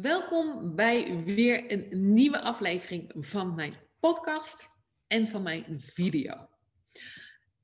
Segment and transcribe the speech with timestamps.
[0.00, 4.66] Welkom bij weer een nieuwe aflevering van mijn podcast
[5.06, 6.48] en van mijn video.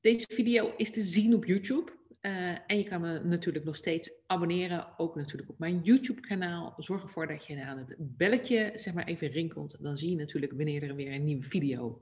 [0.01, 1.91] Deze video is te zien op YouTube.
[2.21, 6.73] Uh, en je kan me natuurlijk nog steeds abonneren, ook natuurlijk op mijn YouTube-kanaal.
[6.77, 9.83] Zorg ervoor dat je aan het belletje zeg maar even rinkelt.
[9.83, 12.01] Dan zie je natuurlijk wanneer er weer een nieuwe video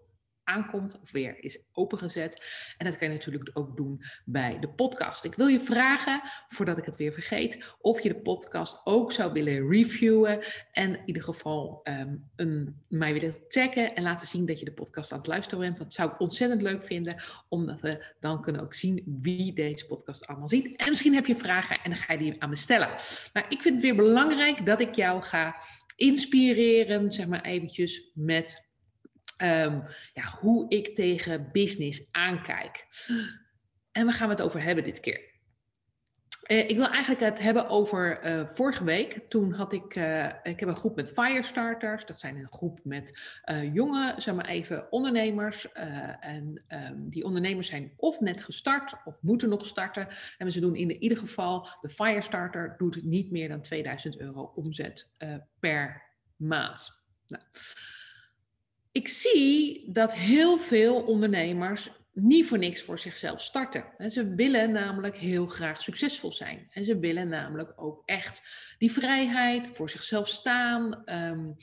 [0.49, 2.43] aankomt of weer is opengezet.
[2.77, 5.23] En dat kan je natuurlijk ook doen bij de podcast.
[5.23, 9.31] Ik wil je vragen, voordat ik het weer vergeet, of je de podcast ook zou
[9.31, 10.43] willen reviewen.
[10.71, 14.71] En in ieder geval um, een, mij willen taggen en laten zien dat je de
[14.73, 15.77] podcast aan het luisteren bent.
[15.77, 17.15] Dat zou ik ontzettend leuk vinden,
[17.49, 20.75] omdat we dan kunnen ook zien wie deze podcast allemaal ziet.
[20.75, 22.89] En misschien heb je vragen en dan ga je die aan me stellen.
[23.33, 25.55] Maar ik vind het weer belangrijk dat ik jou ga
[25.95, 28.68] inspireren, zeg maar eventjes met
[29.41, 32.87] um, ja, hoe ik tegen business aankijk.
[33.91, 35.29] En waar gaan we het over hebben dit keer?
[36.51, 39.27] Uh, ik wil eigenlijk het hebben over uh, vorige week.
[39.27, 42.05] Toen had ik, uh, ik heb een groep met firestarters.
[42.05, 43.19] Dat zijn een groep met
[43.73, 45.71] jonge, zeg maar even, ondernemers.
[45.71, 50.07] en um, die ondernemers zijn of net gestart of moeten nog starten.
[50.37, 55.09] En ze doen in ieder geval, de firestarter doet niet meer dan 2000 euro omzet
[55.59, 56.03] per
[56.35, 57.03] maand.
[57.27, 57.43] Nou,
[58.91, 64.11] ik zie dat heel veel ondernemers niet voor niks voor zichzelf starten.
[64.11, 66.67] Ze willen namelijk heel graag succesvol zijn.
[66.69, 68.41] En ze willen namelijk ook echt
[68.77, 71.01] die vrijheid voor zichzelf staan.
[71.05, 71.57] Um,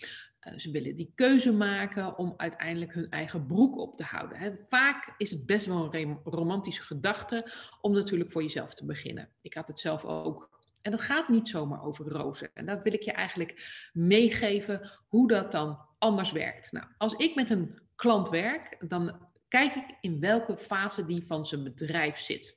[0.56, 4.58] ze willen die keuze maken om uiteindelijk hun eigen broek op te houden.
[4.68, 7.46] Vaak is het best wel een romantische gedachte
[7.80, 9.28] om natuurlijk voor jezelf te beginnen.
[9.42, 10.54] Ik had het zelf ook.
[10.82, 12.50] En dat gaat niet zomaar over rozen.
[12.54, 16.72] En dat wil ik je eigenlijk meegeven hoe dat dan anders werkt.
[16.72, 21.46] Nou, als ik met een klant werk, dan kijk ik in welke fase die van
[21.46, 22.55] zijn bedrijf zit.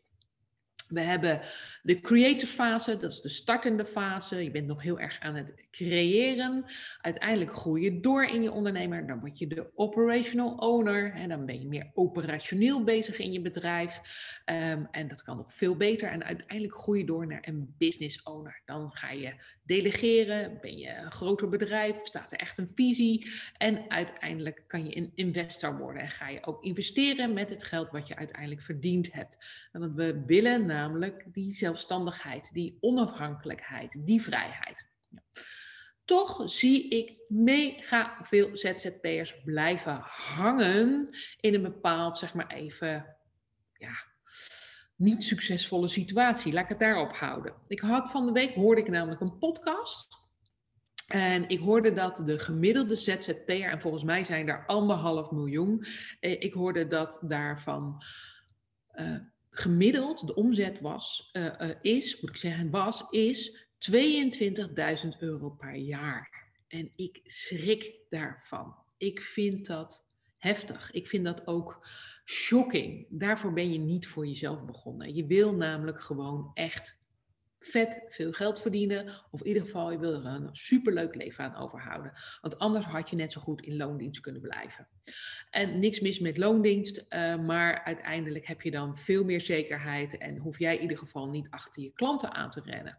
[0.89, 1.39] We hebben
[1.81, 4.43] de creative fase, dat is de startende fase.
[4.43, 6.65] Je bent nog heel erg aan het creëren.
[7.01, 9.07] Uiteindelijk groei je door in je ondernemer.
[9.07, 11.13] Dan word je de operational owner.
[11.13, 14.01] En dan ben je meer operationeel bezig in je bedrijf.
[14.45, 16.09] Um, en dat kan nog veel beter.
[16.09, 18.61] En uiteindelijk groei je door naar een business owner.
[18.65, 19.33] Dan ga je
[19.63, 20.57] delegeren.
[20.61, 21.97] Ben je een groter bedrijf?
[22.03, 23.31] Staat er echt een visie?
[23.57, 26.01] En uiteindelijk kan je een investor worden.
[26.01, 29.37] En ga je ook investeren met het geld wat je uiteindelijk verdiend hebt.
[29.71, 34.87] Want we willen namelijk die zelfstandigheid, die onafhankelijkheid, die vrijheid.
[36.05, 43.17] Toch zie ik mega veel ZZP'ers blijven hangen in een bepaald, zeg maar even,
[43.73, 43.93] ja,
[44.95, 46.53] niet succesvolle situatie.
[46.53, 47.53] Laat ik het daarop houden.
[47.67, 50.07] Ik had van de week, hoorde ik namelijk een podcast.
[51.07, 55.83] En ik hoorde dat de gemiddelde ZZP'er, en volgens mij zijn er anderhalf miljoen,
[56.19, 58.01] eh, ik hoorde dat daarvan
[58.95, 59.19] uh,
[59.59, 66.47] gemiddeld de omzet was, uh, is, moet ik zeggen, was, is 22.000 euro per jaar.
[66.67, 68.75] En ik schrik daarvan.
[68.97, 70.91] Ik vind dat heftig.
[70.91, 71.87] Ik vind dat ook
[72.25, 73.05] shocking.
[73.09, 75.15] Daarvoor ben je niet voor jezelf begonnen.
[75.15, 76.98] Je wil namelijk gewoon echt
[77.59, 79.09] vet veel geld verdienen.
[79.31, 82.11] Of in ieder geval, je wil er een superleuk leven aan overhouden.
[82.41, 84.87] Want anders had je net zo goed in loondienst kunnen blijven.
[85.49, 90.37] En niks mis met loondienst, uh, maar uiteindelijk heb je dan veel meer zekerheid en
[90.37, 92.97] hoef jij in ieder geval niet achter je klanten aan te rennen.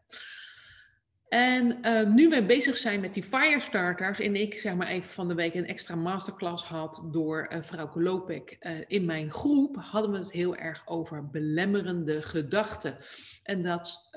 [1.30, 5.28] En uh, nu we bezig zijn met die firestarters en ik zeg maar even van
[5.28, 8.46] de week een extra masterclass had door uh, vrouw uh,
[8.86, 12.96] in mijn groep, hadden we het heel erg over belemmerende gedachten.
[13.42, 14.10] En dat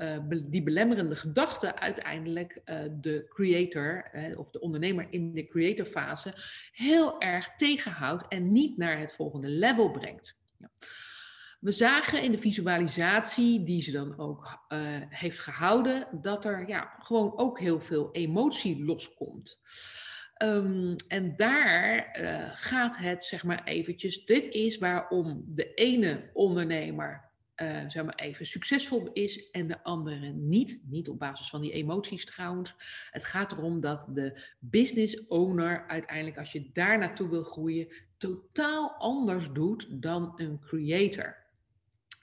[0.44, 2.62] die belemmerende gedachten uiteindelijk
[3.02, 6.34] de creator of de ondernemer in de creator fase
[6.72, 10.38] heel erg tegenhoudt en niet naar het volgende level brengt.
[10.58, 10.70] Ja.
[11.64, 14.80] We zagen in de visualisatie die ze dan ook uh,
[15.10, 19.62] heeft gehouden, dat er ja, gewoon ook heel veel emotie loskomt.
[20.44, 27.30] Um, en daar uh, gaat het, zeg maar eventjes, dit is waarom de ene ondernemer,
[27.62, 30.80] uh, zeg maar even, succesvol is en de andere niet.
[30.86, 32.76] Niet op basis van die emoties trouwens.
[33.12, 37.88] Het gaat erom dat de business owner uiteindelijk, als je daar naartoe wil groeien,
[38.18, 41.42] totaal anders doet dan een creator.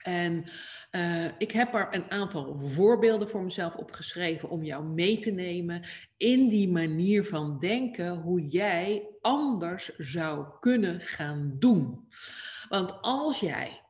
[0.03, 0.43] En
[0.91, 5.81] uh, ik heb er een aantal voorbeelden voor mezelf opgeschreven om jou mee te nemen
[6.17, 12.07] in die manier van denken hoe jij anders zou kunnen gaan doen.
[12.69, 13.81] Want als jij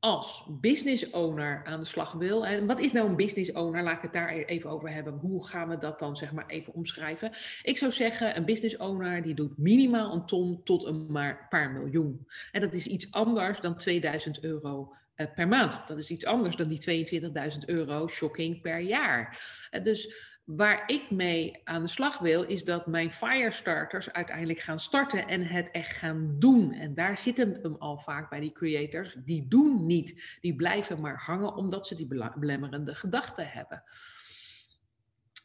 [0.00, 2.46] als business owner aan de slag wil.
[2.46, 3.82] En wat is nou een business owner?
[3.82, 5.12] Laat ik het daar even over hebben.
[5.14, 7.30] Hoe gaan we dat dan zeg maar even omschrijven?
[7.62, 11.06] Ik zou zeggen, een business owner die doet minimaal een ton tot een
[11.48, 12.26] paar miljoen.
[12.52, 14.94] En dat is iets anders dan 2000 euro
[15.26, 15.86] per maand.
[15.86, 17.20] Dat is iets anders dan die
[17.52, 19.40] 22.000 euro shocking per jaar.
[19.82, 25.26] dus waar ik mee aan de slag wil, is dat mijn firestarters uiteindelijk gaan starten
[25.26, 26.72] en het echt gaan doen.
[26.72, 29.16] En daar zit hem al vaak bij die creators.
[29.24, 30.38] Die doen niet.
[30.40, 32.06] Die blijven maar hangen omdat ze die
[32.38, 33.82] belemmerende gedachten hebben.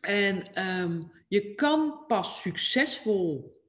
[0.02, 3.62] En ehm, je kan pas succesvol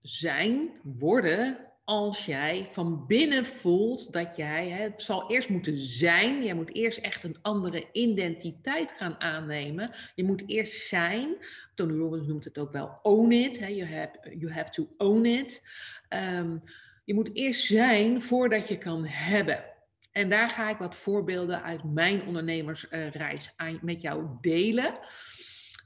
[0.00, 6.54] zijn, worden, als jij van binnen voelt dat jij, het zal eerst moeten zijn, jij
[6.54, 9.90] moet eerst echt een andere identiteit gaan aannemen.
[10.14, 11.36] Je moet eerst zijn,
[11.74, 15.24] Tony Robbins noemt het ook wel own it, hè, you, have, you have to own
[15.24, 15.62] it.
[16.08, 16.62] Um,
[17.04, 19.64] je moet eerst zijn voordat je kan hebben.
[20.12, 24.98] En daar ga ik wat voorbeelden uit mijn ondernemersreis met jou delen.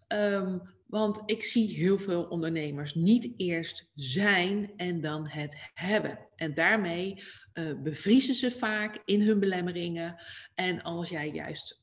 [0.08, 6.18] Um, want ik zie heel veel ondernemers niet eerst zijn en dan het hebben.
[6.36, 7.22] En daarmee
[7.54, 10.14] uh, bevriezen ze vaak in hun belemmeringen.
[10.54, 11.80] En als jij juist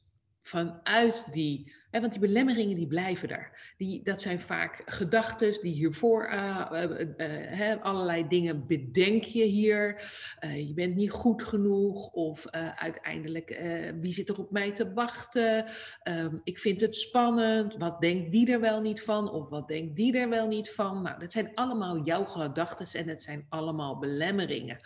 [0.47, 3.73] vanuit die want die belemmeringen die blijven er.
[3.77, 10.03] Die, dat zijn vaak gedachten die hiervoor, uh, allerlei dingen bedenk je hier.
[10.39, 12.45] je bent niet goed genoeg of
[12.75, 13.61] uiteindelijk
[14.01, 15.65] wie zit er op mij te wachten.
[16.03, 17.75] Um, ik vind het spannend.
[17.75, 21.01] Wat denkt die er wel niet van of wat denkt die er wel niet van?
[21.01, 24.77] Nou, dat zijn allemaal jouw gedachten en het zijn allemaal belemmeringen.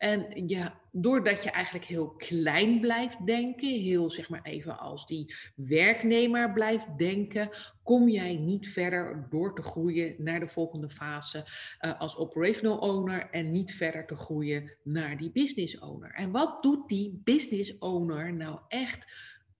[0.00, 5.34] En ja, doordat je eigenlijk heel klein blijft denken, heel zeg maar even als die
[5.54, 7.48] werknemer blijft denken,
[7.82, 11.46] kom jij niet verder door te groeien naar de volgende fase
[11.80, 16.14] uh, als operational owner en niet verder te groeien naar die business owner.
[16.14, 19.06] En wat doet die business owner nou echt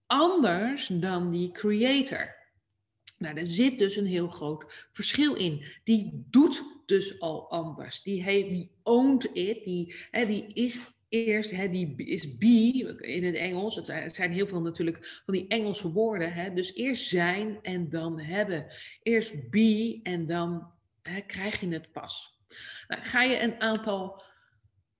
[0.05, 2.35] anders dan die creator?
[3.17, 5.65] Nou, er zit dus een heel groot verschil in.
[5.83, 8.03] Die doet dus al anders.
[8.03, 13.23] Die, heeft, die owned it, die, hè, die is eerst, hè, die is be in
[13.23, 13.75] het Engels.
[13.75, 16.33] Het zijn heel veel natuurlijk van die Engelse woorden.
[16.33, 18.65] Hè, dus eerst zijn en dan hebben.
[19.03, 20.71] Eerst be en dan
[21.01, 22.39] hè, krijg je het pas.
[22.87, 24.23] Nou, ga je een aantal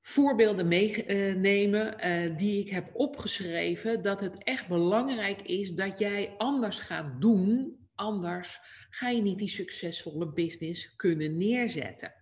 [0.01, 6.79] voorbeelden meenemen uh, die ik heb opgeschreven, dat het echt belangrijk is dat jij anders
[6.79, 8.59] gaat doen anders
[8.89, 12.13] ga je niet die succesvolle business kunnen neerzetten.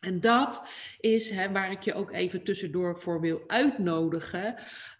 [0.00, 0.62] En dat
[1.00, 4.54] is hè, waar ik je ook even tussendoor voor wil uitnodigen.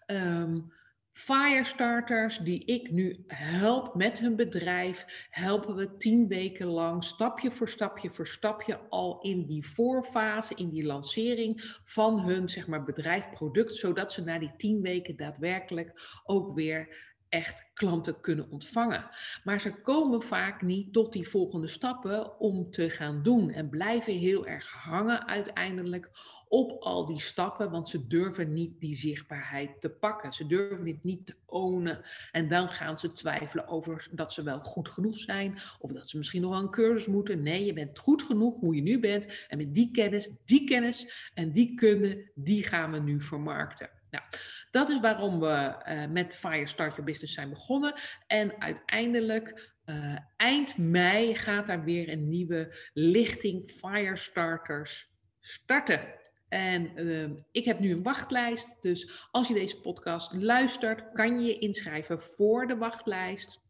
[0.07, 0.71] Um,
[1.19, 7.69] Firestarters die ik nu help met hun bedrijf, helpen we tien weken lang, stapje voor
[7.69, 13.75] stapje voor stapje, al in die voorfase, in die lancering van hun zeg maar, bedrijfproduct,
[13.75, 19.09] zodat ze na die tien weken daadwerkelijk ook weer echt klanten kunnen ontvangen.
[19.43, 24.13] Maar ze komen vaak niet tot die volgende stappen om te gaan doen en blijven
[24.13, 26.09] heel erg hangen uiteindelijk
[26.47, 30.33] op al die stappen, want ze durven niet die zichtbaarheid te pakken.
[30.33, 34.59] Ze durven dit niet te ownen en dan gaan ze twijfelen over dat ze wel
[34.59, 37.43] goed genoeg zijn of dat ze misschien nog wel een cursus moeten.
[37.43, 41.31] Nee, je bent goed genoeg hoe je nu bent en met die kennis, die kennis
[41.33, 43.89] en die kunde, die gaan we nu vermarkten.
[44.09, 44.23] Nou,
[44.71, 47.93] dat is waarom we uh, met Fire Start Your Business zijn begonnen.
[48.27, 56.17] En uiteindelijk, uh, eind mei, gaat daar weer een nieuwe lichting Firestarters starten.
[56.47, 58.81] En uh, ik heb nu een wachtlijst.
[58.81, 63.61] Dus als je deze podcast luistert, kan je je inschrijven voor de wachtlijst.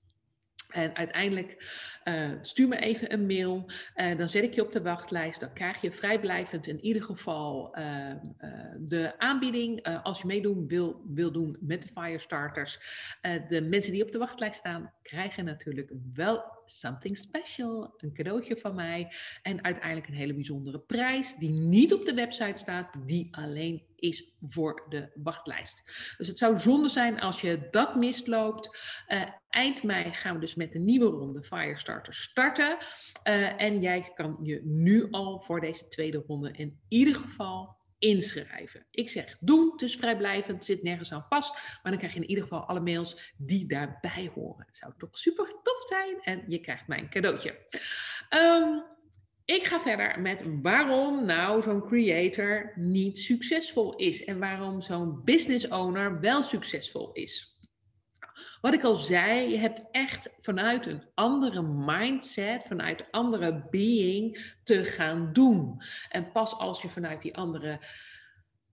[0.70, 1.58] En uiteindelijk
[2.04, 3.66] uh, stuur me even een mail.
[3.96, 5.40] Uh, dan zet ik je op de wachtlijst.
[5.40, 8.12] Dan krijg je vrijblijvend in ieder geval uh,
[8.80, 10.00] de aanbieding.
[10.04, 12.80] als je meedoen wil, wil doen met de Firestarters.
[13.48, 17.94] de mensen die op de wachtlijst staan, krijgen natuurlijk wel something special.
[17.98, 19.12] Een cadeautje van mij.
[19.42, 21.36] En uiteindelijk een hele bijzondere prijs.
[21.36, 22.94] Die niet op de website staat.
[23.06, 25.84] Die alleen is voor de wachtlijst.
[26.18, 29.04] Dus het zou zonde zijn als je dat misloopt.
[29.08, 32.78] Uh, eind mei gaan we dus met de nieuwe ronde Firestarter starten.
[32.78, 38.86] Uh, en jij kan je nu al voor deze tweede ronde in ieder geval inschrijven.
[38.92, 42.44] Ik zeg doen, is vrijblijvend, zit nergens aan vast, maar dan krijg je in ieder
[42.44, 44.66] geval alle mails die daarbij horen.
[44.66, 47.68] Het zou toch super tof zijn en je krijgt mijn cadeautje.
[48.30, 48.84] Um,
[49.46, 55.68] ik ga verder met waarom nou zo'n creator niet succesvol is en waarom zo'n business
[55.68, 57.59] owner wel succesvol is.
[58.62, 64.84] Wat ik al zei, je hebt echt vanuit een andere mindset, vanuit andere being te
[64.84, 65.82] gaan doen.
[66.10, 67.80] En pas als je vanuit die andere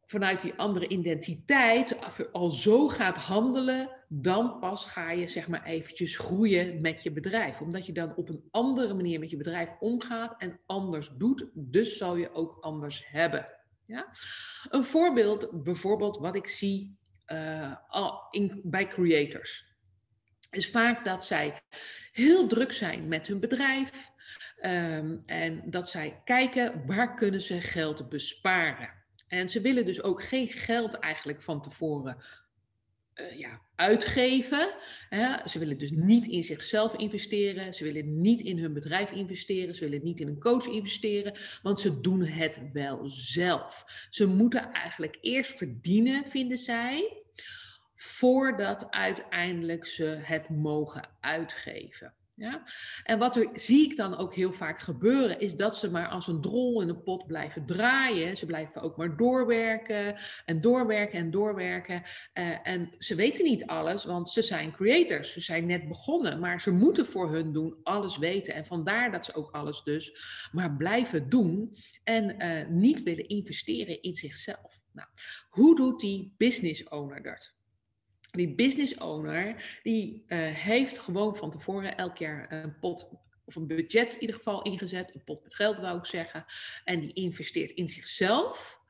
[0.06, 1.96] vanuit die andere identiteit
[2.32, 7.61] al zo gaat handelen, dan pas ga je zeg maar eventjes groeien met je bedrijf.
[7.61, 11.96] Omdat je dan op een andere manier met je bedrijf omgaat en anders doet, dus
[11.96, 13.46] zal je ook anders hebben.
[13.87, 14.08] Ja?
[14.68, 16.96] Een voorbeeld, bijvoorbeeld wat ik zie
[18.30, 19.66] in, bij creators,
[20.50, 21.61] is vaak dat zij
[22.12, 24.11] heel druk zijn met hun bedrijf
[24.62, 28.90] um, en dat zij kijken waar kunnen ze geld besparen.
[29.28, 32.16] En ze willen dus ook geen geld eigenlijk van tevoren
[33.16, 34.75] uh, ja, uitgeven.
[35.08, 35.49] Hè.
[35.49, 37.75] Ze willen dus niet in zichzelf investeren.
[37.75, 39.75] Ze willen niet in hun bedrijf investeren.
[39.75, 41.32] Ze willen niet in een coach investeren.
[41.62, 43.85] Want ze doen het wel zelf.
[44.11, 47.23] Ze moeten eigenlijk eerst verdienen, vinden zij.
[47.94, 52.14] Voordat uiteindelijk ze het mogen uitgeven.
[52.37, 52.62] Ja?
[53.05, 56.26] En wat er, zie ik dan ook heel vaak gebeuren, is dat ze maar als
[56.26, 58.37] een drol in een pot blijven draaien.
[58.37, 62.02] Ze blijven ook maar doorwerken en doorwerken en doorwerken.
[62.35, 65.33] Uh, en ze weten niet alles, want ze zijn creators.
[65.33, 68.55] Ze zijn net begonnen, maar ze moeten voor hun doen alles weten.
[68.55, 70.12] En vandaar dat ze ook alles dus
[70.52, 74.81] maar blijven doen en uh, niet willen investeren in zichzelf.
[74.93, 75.09] Nou,
[75.49, 77.55] hoe doet die business owner dat?
[78.37, 83.09] Die business owner, die uh, heeft gewoon van tevoren elk jaar een pot
[83.45, 86.45] of een budget in ieder geval ingezet, een pot met geld wou ik zeggen,
[86.85, 88.81] en die investeert in zichzelf,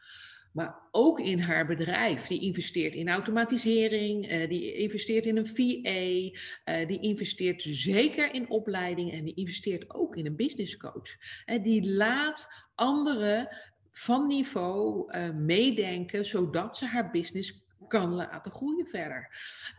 [0.52, 2.26] maar ook in haar bedrijf.
[2.26, 8.50] Die investeert in automatisering, uh, die investeert in een VA, eh, die investeert zeker in
[8.50, 11.16] opleiding en die investeert ook in een business coach.
[11.44, 13.48] En die laat anderen
[13.90, 19.28] van niveau meedenken, zodat ze haar business kan laten groeien verder.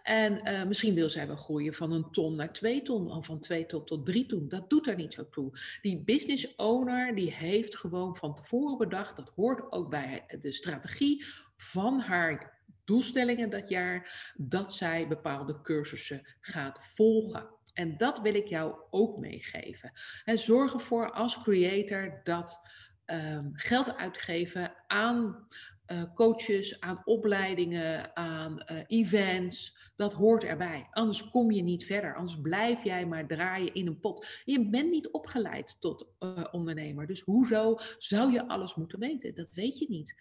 [0.03, 3.39] En uh, misschien wil zij wel groeien van een ton naar twee ton, of van
[3.39, 4.47] twee ton tot drie ton.
[4.47, 5.59] Dat doet er niet zo toe.
[5.81, 11.25] Die business owner die heeft gewoon van tevoren bedacht, dat hoort ook bij de strategie
[11.57, 17.47] van haar doelstellingen dat jaar, dat zij bepaalde cursussen gaat volgen.
[17.73, 19.91] En dat wil ik jou ook meegeven.
[20.25, 22.61] En zorg ervoor als creator dat
[23.05, 25.47] um, geld uitgeven aan
[25.91, 29.77] uh, coaches, aan opleidingen, aan uh, events.
[29.95, 30.87] Dat hoort erbij.
[30.91, 32.15] Anders kom je niet verder.
[32.15, 34.41] Anders blijf jij maar draaien in een pot.
[34.45, 37.07] Je bent niet opgeleid tot uh, ondernemer.
[37.07, 39.35] Dus hoezo zou je alles moeten weten?
[39.35, 40.15] Dat weet je niet.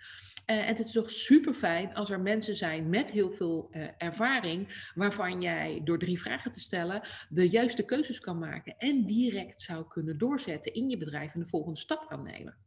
[0.45, 5.43] en het is toch super fijn als er mensen zijn met heel veel ervaring, waarvan
[5.43, 10.19] jij door drie vragen te stellen de juiste keuzes kan maken en direct zou kunnen
[10.19, 12.66] doorzetten in je bedrijf en de volgende stap kan nemen.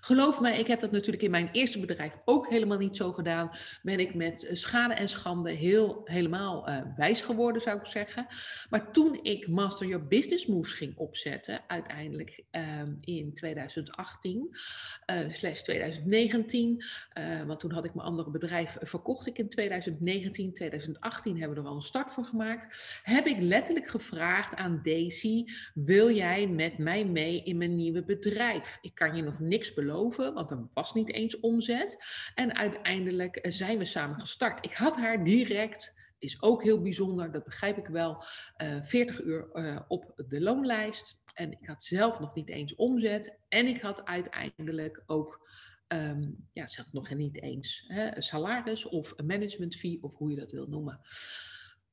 [0.00, 3.50] Geloof me, ik heb dat natuurlijk in mijn eerste bedrijf ook helemaal niet zo gedaan.
[3.82, 8.26] Ben ik met schade en schande heel, helemaal uh, wijs geworden, zou ik zeggen.
[8.70, 15.32] Maar toen ik Master Your Business Moves ging opzetten, uiteindelijk uh, in 2018, uh, eh,
[15.32, 21.38] slash 2019, eh, want toen had ik mijn andere bedrijf verkocht ik in 2019, 2018
[21.38, 26.10] hebben we er al een start voor gemaakt, heb ik letterlijk gevraagd aan Daisy, wil
[26.10, 28.78] jij met mij mee in mijn nieuwe bedrijf?
[28.80, 29.89] Ik kan je nog niks beloven
[30.34, 31.96] want er was niet eens omzet.
[32.34, 34.64] En uiteindelijk eh, zijn we samen gestart.
[34.64, 38.22] Ik had haar direct is ook heel bijzonder, dat begrijp ik wel,
[38.62, 41.18] uh, eh, 40 uur uh, op de loonlijst.
[41.34, 43.38] En ik had zelf nog niet eens omzet.
[43.48, 45.48] En ik had uiteindelijk ook,
[45.88, 50.30] um, ja, zelf nog niet eens hè, een salaris of een management fee of hoe
[50.30, 51.00] je dat wil noemen.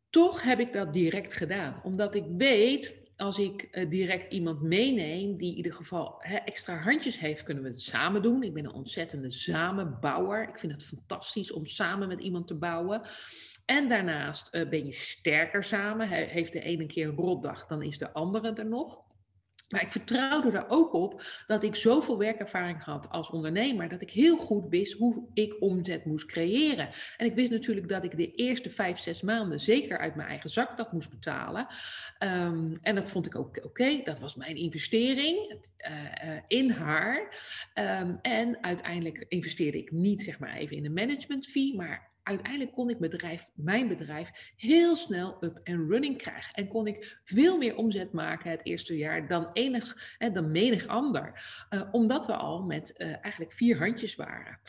[0.10, 5.38] Toch heb ik dat direct gedaan, omdat ik weet als ik uh, direct iemand meeneem
[5.38, 8.44] die in ieder geval hè, extra handjes heeft, kunnen we het samen doen.
[8.44, 10.50] Ik ben een ontzettende samenbouwer.
[10.50, 13.02] Ik vind het fantastisch om samen met iemand te bouwen.
[13.66, 16.10] En daarnaast uh, ben je sterker samen.
[16.10, 19.06] He, heeft de ene keer een rotdag, dan is de andere er nog.
[19.68, 24.10] Maar ik vertrouwde er ook op dat ik zoveel werkervaring had als ondernemer, dat ik
[24.10, 26.90] heel goed wist hoe ik omzet moest creëren.
[27.18, 30.50] En ik wist natuurlijk dat ik de eerste vijf, zes maanden zeker uit mijn eigen
[30.50, 31.68] zak dat moest betalen.
[32.24, 34.02] Um, en dat vond ik ook oké.
[34.04, 37.20] Dat was mijn investering uh, uh, in haar.
[38.02, 42.72] Um, en uiteindelijk investeerde ik niet zeg maar even in de management fee, maar uiteindelijk
[42.72, 46.54] kon ik bedrijf, mijn bedrijf heel snel up en running krijgen.
[46.54, 50.88] En kon ik veel meer omzet maken het eerste jaar dan, enig, hè, dan menig
[50.88, 51.32] ander.
[51.70, 54.60] Uh, omdat we al met uh, eigenlijk vier handjes waren.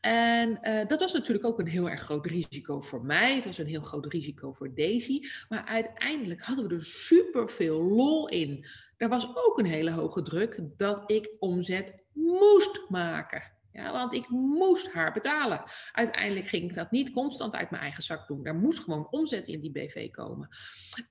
[0.00, 3.34] En uh, dat was natuurlijk ook een heel erg groot risico voor mij.
[3.34, 5.20] Het was een heel groot risico voor Daisy.
[5.48, 8.66] Maar uiteindelijk hadden we er super veel lol in.
[8.96, 13.42] Er was ook een hele hoge druk dat ik omzet moest maken.
[13.72, 15.62] Ja, want ik moest haar betalen.
[15.92, 18.42] Uiteindelijk ging ik dat niet constant uit mijn eigen zak doen.
[18.42, 20.48] Daar moest gewoon omzet in die BV komen.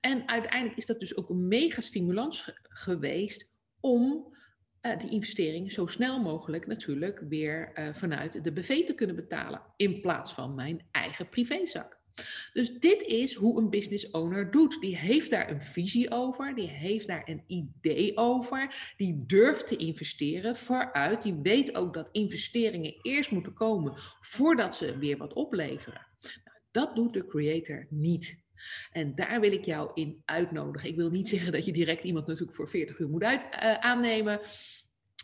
[0.00, 4.34] En uiteindelijk is dat dus ook een mega stimulans geweest om
[4.82, 9.62] uh, die investering zo snel mogelijk natuurlijk weer uh, vanuit de BV te kunnen betalen.
[9.76, 11.99] In plaats van mijn eigen privézak.
[12.52, 14.80] Dus dit is hoe een business owner doet.
[14.80, 19.76] Die heeft daar een visie over, die heeft daar een idee over, die durft te
[19.76, 21.22] investeren vooruit.
[21.22, 26.06] Die weet ook dat investeringen eerst moeten komen voordat ze weer wat opleveren.
[26.20, 28.38] Nou, dat doet de creator niet.
[28.92, 30.88] En daar wil ik jou in uitnodigen.
[30.88, 33.74] Ik wil niet zeggen dat je direct iemand natuurlijk voor 40 uur moet uit, uh,
[33.74, 34.40] aannemen.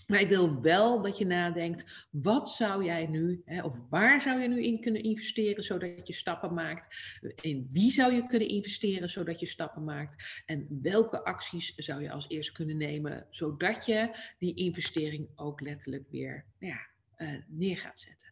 [0.07, 4.41] Maar ik wil wel dat je nadenkt, wat zou jij nu, hè, of waar zou
[4.41, 6.97] je nu in kunnen investeren zodat je stappen maakt?
[7.41, 10.43] In wie zou je kunnen investeren zodat je stappen maakt?
[10.47, 16.05] En welke acties zou je als eerste kunnen nemen zodat je die investering ook letterlijk
[16.11, 16.87] weer nou ja,
[17.27, 18.29] uh, neer gaat zetten?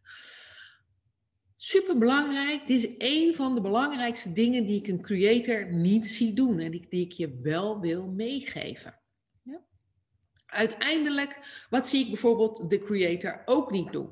[1.57, 2.67] Super belangrijk.
[2.67, 6.71] Dit is een van de belangrijkste dingen die ik een creator niet zie doen en
[6.71, 8.99] die, die ik je wel wil meegeven.
[10.55, 11.39] Uiteindelijk,
[11.71, 14.09] wat zie ik bijvoorbeeld de creator ook niet doen?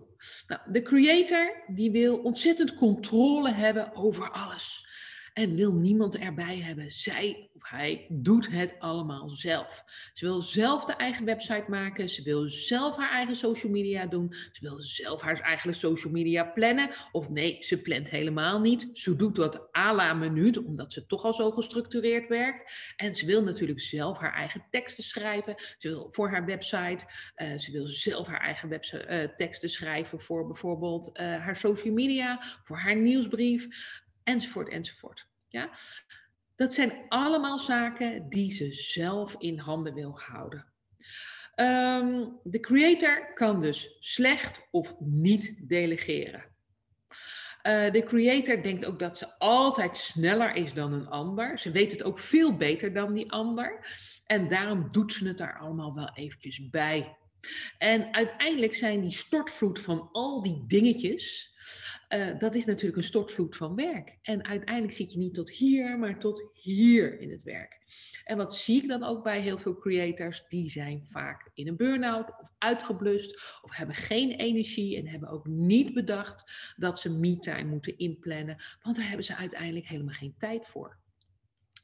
[0.48, 4.86] Nou, de creator die wil ontzettend controle hebben over alles
[5.32, 6.90] en wil niemand erbij hebben.
[6.90, 9.84] Zij of hij doet het allemaal zelf.
[10.12, 12.08] Ze wil zelf de eigen website maken.
[12.08, 14.32] Ze wil zelf haar eigen social media doen.
[14.32, 16.90] Ze wil zelf haar eigen social media plannen.
[17.12, 18.88] Of nee, ze plant helemaal niet.
[18.92, 22.72] Ze doet dat à la minuut, omdat ze toch al zo gestructureerd werkt.
[22.96, 25.54] En ze wil natuurlijk zelf haar eigen teksten schrijven.
[25.78, 27.04] Ze wil voor haar website.
[27.36, 31.94] Uh, ze wil zelf haar eigen website, uh, teksten schrijven voor bijvoorbeeld uh, haar social
[31.94, 33.68] media, voor haar nieuwsbrief
[34.24, 35.28] enzovoort, enzovoort.
[35.48, 35.70] Ja?
[36.54, 40.72] Dat zijn allemaal zaken die ze zelf in handen wil houden.
[41.56, 46.44] Um, de creator kan dus slecht of niet delegeren.
[47.62, 51.58] Uh, de creator denkt ook dat ze altijd sneller is dan een ander.
[51.58, 53.86] Ze weet het ook veel beter dan die ander.
[54.26, 57.16] En daarom doet ze het daar allemaal wel eventjes bij.
[57.78, 61.50] En uiteindelijk zijn die stortvloed van al die dingetjes,
[62.08, 64.18] uh, dat is natuurlijk een stortvloed van werk.
[64.22, 67.80] En uiteindelijk zit je niet tot hier, maar tot hier in het werk.
[68.24, 70.48] En wat zie ik dan ook bij heel veel creators?
[70.48, 75.46] Die zijn vaak in een burn-out of uitgeblust of hebben geen energie en hebben ook
[75.46, 80.66] niet bedacht dat ze me-time moeten inplannen, want daar hebben ze uiteindelijk helemaal geen tijd
[80.66, 81.00] voor.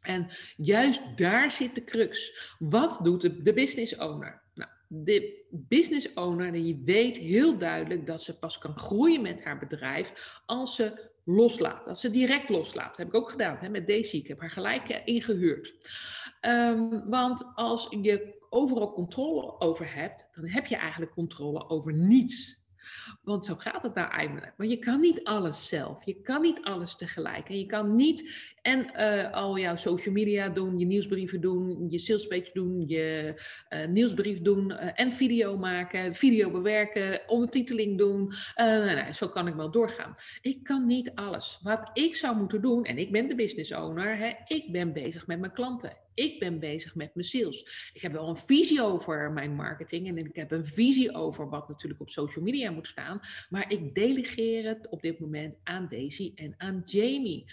[0.00, 2.33] En juist daar zit de crux.
[2.59, 4.43] Wat doet de business owner?
[4.88, 10.40] De business owner die weet heel duidelijk dat ze pas kan groeien met haar bedrijf
[10.46, 11.87] als ze loslaat.
[11.87, 12.87] Als ze direct loslaat.
[12.87, 14.16] Dat heb ik ook gedaan hè, met Daisy.
[14.16, 15.74] Ik heb haar gelijk eh, ingehuurd.
[16.40, 22.58] Um, want als je overal controle over hebt, dan heb je eigenlijk controle over niets.
[23.22, 24.53] Want zo gaat het nou eindelijk.
[24.57, 26.05] Maar je kan niet alles zelf.
[26.05, 27.48] Je kan niet alles tegelijk.
[27.48, 31.98] En je kan niet en uh, al jouw social media doen, je nieuwsbrieven doen, je
[31.98, 33.35] salespage doen, je
[33.70, 38.33] uh, nieuwsbrief doen uh, en video maken, video bewerken, ondertiteling doen.
[38.55, 40.14] Nou, nou, zo kan ik wel doorgaan.
[40.40, 41.59] Ik kan niet alles.
[41.62, 45.27] Wat ik zou moeten doen, en ik ben de business owner, hè, ik ben bezig
[45.27, 46.08] met mijn klanten.
[46.18, 47.90] Ik ben bezig met mijn sales.
[47.92, 51.68] Ik heb wel een visie over mijn marketing en ik heb een visie over wat
[51.68, 53.20] natuurlijk op social media moet staan.
[53.48, 57.44] Maar ik delegeer het op dit moment aan Daisy en aan Jamie.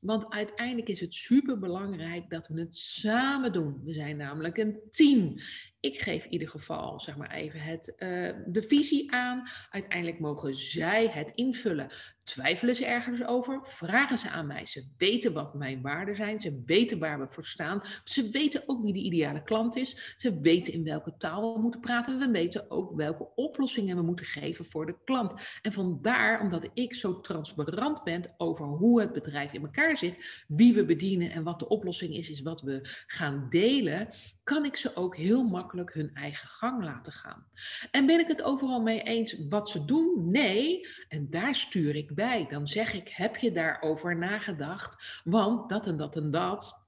[0.00, 3.80] Want uiteindelijk is het super belangrijk dat we het samen doen.
[3.84, 5.34] We zijn namelijk een team.
[5.80, 9.42] Ik geef in ieder geval, zeg maar even, het, uh, de visie aan.
[9.70, 11.88] Uiteindelijk mogen zij het invullen.
[12.24, 13.60] Twijfelen ze ergens over?
[13.62, 14.66] Vragen ze aan mij.
[14.66, 16.40] Ze weten wat mijn waarden zijn.
[16.40, 17.80] Ze weten waar we voor staan.
[18.04, 20.14] Ze weten ook wie de ideale klant is.
[20.18, 22.18] Ze weten in welke taal we moeten praten.
[22.18, 25.34] We weten ook welke oplossingen we moeten geven voor de klant.
[25.62, 30.74] En vandaar, omdat ik zo transparant ben over hoe het bedrijf in elkaar zit, wie
[30.74, 34.08] we bedienen en wat de oplossing is, is wat we gaan delen,
[34.42, 37.46] kan ik ze ook heel makkelijk hun eigen gang laten gaan.
[37.90, 40.30] En ben ik het overal mee eens wat ze doen?
[40.30, 40.86] Nee.
[41.08, 42.46] En daar stuur ik bij.
[42.50, 45.20] Dan zeg ik, heb je daarover nagedacht?
[45.24, 46.82] Want dat en dat en dat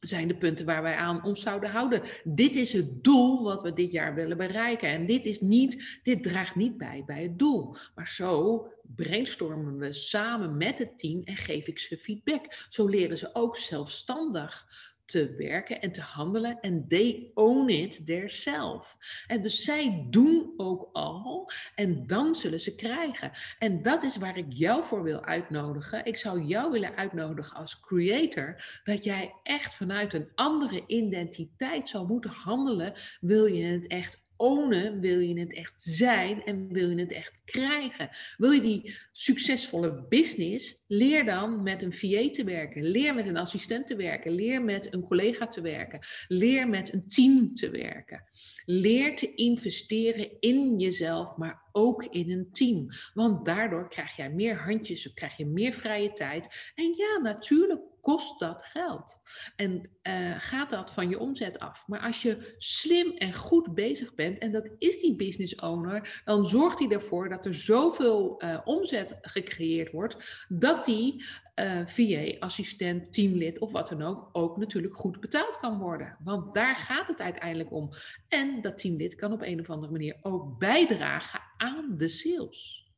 [0.00, 2.02] zijn de punten waar wij aan ons zouden houden.
[2.24, 4.88] Dit is het doel wat we dit jaar willen bereiken.
[4.88, 7.74] En dit, is niet, dit draagt niet bij bij het doel.
[7.94, 12.66] Maar zo brainstormen we samen met het team en geef ik ze feedback.
[12.68, 14.66] Zo leren ze ook zelfstandig
[15.10, 16.60] te werken en te handelen.
[16.60, 18.96] En they own it theirself.
[19.26, 23.30] En dus zij doen ook al en dan zullen ze krijgen.
[23.58, 26.04] En dat is waar ik jou voor wil uitnodigen.
[26.04, 32.06] Ik zou jou willen uitnodigen als creator dat jij echt vanuit een andere identiteit zou
[32.06, 32.92] moeten handelen.
[33.20, 37.40] Wil je het echt ownen, wil je het echt zijn en wil je het echt
[37.44, 38.08] krijgen.
[38.36, 43.36] Wil je die succesvolle business, leer dan met een VA te werken, leer met een
[43.36, 48.28] assistent te werken, leer met een collega te werken, leer met een team te werken.
[48.64, 52.88] Leer te investeren in jezelf, maar ook in een team.
[53.14, 56.72] Want daardoor krijg jij meer handjes, krijg je meer vrije tijd.
[56.74, 59.20] En ja, natuurlijk kost dat geld.
[59.56, 61.86] En uh, gaat dat van je omzet af.
[61.86, 66.46] Maar als je slim en goed bezig bent, en dat is die business owner, dan
[66.46, 72.38] zorgt hij ervoor dat er zoveel uh, omzet gecreëerd wordt, dat die uh, eh, VA,
[72.38, 76.16] assistent, teamlid of wat dan ook, ook natuurlijk goed betaald kan worden.
[76.24, 77.88] Want daar gaat het uiteindelijk om.
[78.28, 82.88] En dat teamlid kan op een of andere manier ook bijdragen aan de sales.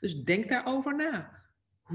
[0.00, 1.43] Dus denk daarover na.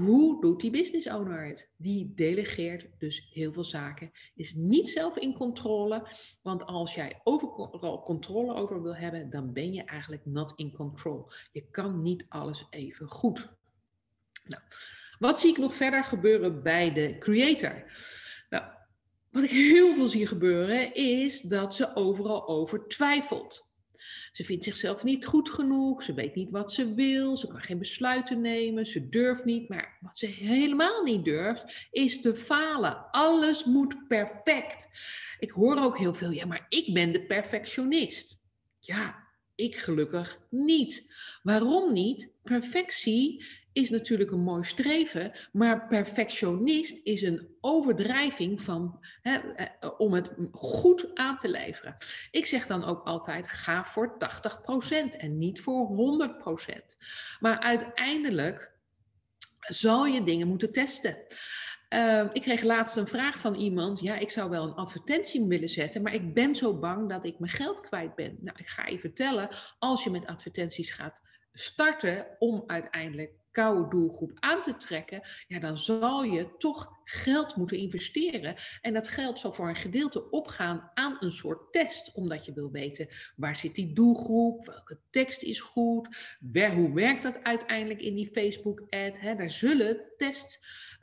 [0.00, 1.70] Hoe doet die business owner het?
[1.76, 6.06] Die delegeert dus heel veel zaken, is niet zelf in controle,
[6.42, 11.30] want als jij overal controle over wil hebben, dan ben je eigenlijk not in control.
[11.52, 13.48] Je kan niet alles even goed.
[14.44, 14.62] Nou,
[15.18, 17.84] wat zie ik nog verder gebeuren bij de creator?
[18.50, 18.64] Nou,
[19.30, 23.69] wat ik heel veel zie gebeuren is dat ze overal over twijfelt.
[24.32, 27.78] Ze vindt zichzelf niet goed genoeg, ze weet niet wat ze wil, ze kan geen
[27.78, 29.68] besluiten nemen, ze durft niet.
[29.68, 33.10] Maar wat ze helemaal niet durft, is te falen.
[33.10, 34.88] Alles moet perfect.
[35.38, 38.40] Ik hoor ook heel veel, ja, maar ik ben de perfectionist.
[38.78, 41.12] Ja, ik gelukkig niet.
[41.42, 42.32] Waarom niet?
[42.42, 50.12] Perfectie is natuurlijk een mooi streven, maar perfectionist is een overdrijving van, hè, eh, om
[50.12, 51.96] het goed aan te leveren.
[52.30, 56.96] Ik zeg dan ook altijd, ga voor 80% en niet voor 100%.
[57.40, 58.72] Maar uiteindelijk
[59.60, 61.16] zal je dingen moeten testen.
[61.94, 64.00] Uh, ik kreeg laatst een vraag van iemand.
[64.00, 67.38] Ja, ik zou wel een advertentie willen zetten, maar ik ben zo bang dat ik
[67.38, 68.36] mijn geld kwijt ben.
[68.40, 74.32] Nou, ik ga je vertellen, als je met advertenties gaat starten om uiteindelijk koude doelgroep
[74.34, 78.54] aan te trekken, ja, dan zal je toch geld moeten investeren.
[78.80, 82.70] En dat geld zal voor een gedeelte opgaan aan een soort test, omdat je wil
[82.70, 86.38] weten waar zit die doelgroep, welke tekst is goed,
[86.74, 89.20] hoe werkt dat uiteindelijk in die Facebook-ad.
[89.22, 90.58] Daar zullen tests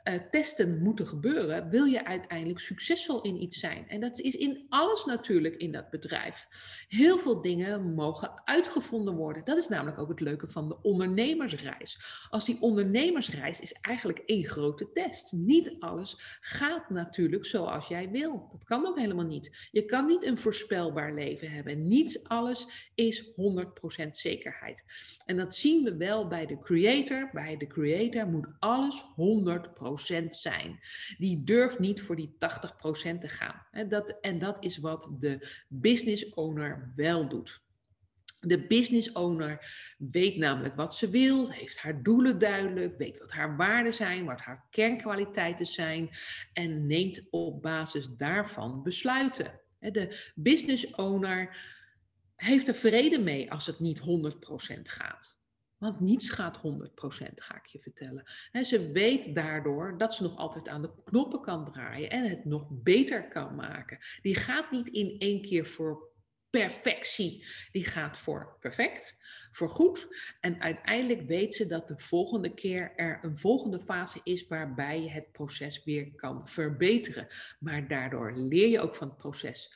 [0.08, 3.88] uh, testen moeten gebeuren, wil je uiteindelijk succesvol in iets zijn.
[3.88, 6.46] En dat is in alles natuurlijk in dat bedrijf.
[6.88, 9.44] Heel veel dingen mogen uitgevonden worden.
[9.44, 12.26] Dat is namelijk ook het leuke van de ondernemersreis.
[12.30, 15.32] Als die ondernemersreis is eigenlijk één grote test.
[15.32, 18.48] Niet alles gaat natuurlijk zoals jij wil.
[18.52, 19.68] Dat kan ook helemaal niet.
[19.70, 21.86] Je kan niet een voorspelbaar leven hebben.
[21.86, 23.32] Niet alles is
[24.04, 24.84] 100% zekerheid.
[25.26, 27.30] En dat zien we wel bij de creator.
[27.32, 29.97] Bij de creator moet alles 100%
[30.28, 30.80] zijn.
[31.18, 32.36] Die durft niet voor die 80%
[33.18, 33.88] te gaan.
[33.88, 37.66] Dat, en dat is wat de business owner wel doet.
[38.40, 43.56] De business owner weet namelijk wat ze wil, heeft haar doelen duidelijk, weet wat haar
[43.56, 46.10] waarden zijn, wat haar kernkwaliteiten zijn
[46.52, 49.60] en neemt op basis daarvan besluiten.
[49.78, 51.56] De business owner
[52.36, 54.02] heeft er vrede mee als het niet 100%
[54.82, 55.37] gaat.
[55.78, 56.60] Want niets gaat 100%,
[57.34, 58.24] ga ik je vertellen.
[58.62, 62.66] ze weet daardoor dat ze nog altijd aan de knoppen kan draaien en het nog
[62.70, 63.98] beter kan maken.
[64.22, 66.08] Die gaat niet in één keer voor
[66.50, 67.46] perfectie.
[67.72, 69.16] Die gaat voor perfect,
[69.52, 70.08] voor goed.
[70.40, 75.10] En uiteindelijk weet ze dat de volgende keer er een volgende fase is waarbij je
[75.10, 77.26] het proces weer kan verbeteren.
[77.58, 79.72] Maar daardoor leer je ook van het proces.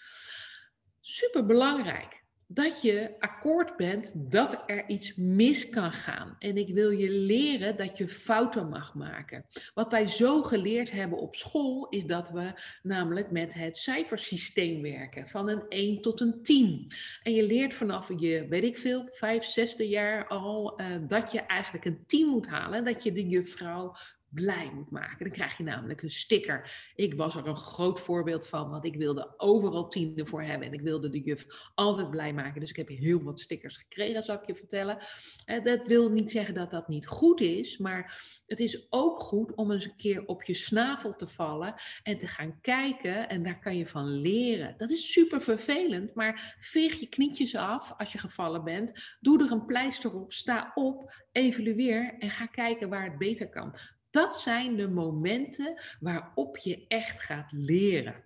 [1.01, 2.22] Super belangrijk
[2.55, 6.37] dat je akkoord bent dat er iets mis kan gaan.
[6.39, 9.45] En ik wil je leren dat je fouten mag maken.
[9.75, 15.29] Wat wij zo geleerd hebben op school is dat we namelijk met het cijfersysteem werken.
[15.29, 16.87] Van een 1 tot een 10.
[17.23, 21.41] En je leert vanaf je, weet ik veel, 5, 6 jaar al uh, dat je
[21.41, 22.85] eigenlijk een 10 moet halen.
[22.85, 23.95] Dat je de juffrouw
[24.35, 25.19] blij moet maken.
[25.19, 26.91] Dan krijg je namelijk een sticker.
[26.95, 30.75] Ik was er een groot voorbeeld van, want ik wilde overal tienden voor hebben en
[30.75, 32.61] ik wilde de juf altijd blij maken.
[32.61, 34.97] Dus ik heb heel wat stickers gekregen, zal ik je vertellen.
[35.45, 39.55] Eh, dat wil niet zeggen dat dat niet goed is, maar het is ook goed
[39.55, 43.59] om eens een keer op je snavel te vallen en te gaan kijken en daar
[43.59, 44.75] kan je van leren.
[44.79, 49.17] Dat is super vervelend, maar veeg je knietjes af als je gevallen bent.
[49.21, 53.75] Doe er een pleister op, sta op, evalueer en ga kijken waar het beter kan.
[54.13, 58.25] Dat zijn de momenten waarop je echt gaat leren.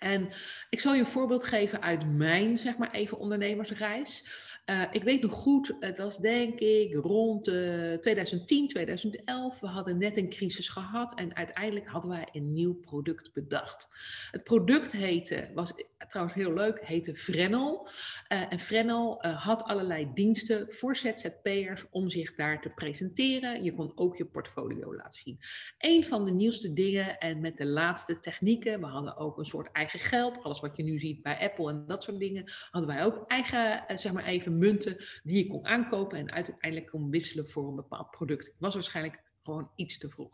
[0.00, 0.28] En
[0.70, 4.24] ik zal je een voorbeeld geven uit mijn, zeg maar even, ondernemersreis.
[4.70, 9.60] Uh, ik weet nog goed, het was denk ik rond uh, 2010, 2011.
[9.60, 13.86] We hadden net een crisis gehad en uiteindelijk hadden wij een nieuw product bedacht.
[14.30, 15.72] Het product heette, was
[16.08, 17.86] trouwens heel leuk, heette Frenel.
[18.32, 23.64] Uh, en Frenel eh, had allerlei diensten voor ZZP'ers om zich daar te presenteren.
[23.64, 25.38] Je kon ook je portfolio laten zien.
[25.78, 29.72] Een van de nieuwste dingen en met de laatste technieken, we hadden ook een soort
[29.72, 30.42] eigen geld.
[30.42, 33.86] Alles wat je nu ziet bij Apple en dat soort dingen, hadden wij ook eigen,
[33.86, 37.76] eh, zeg maar even, munten die je kon aankopen en uiteindelijk kon wisselen voor een
[37.76, 38.54] bepaald product.
[38.58, 40.30] Was waarschijnlijk gewoon iets te vroeg.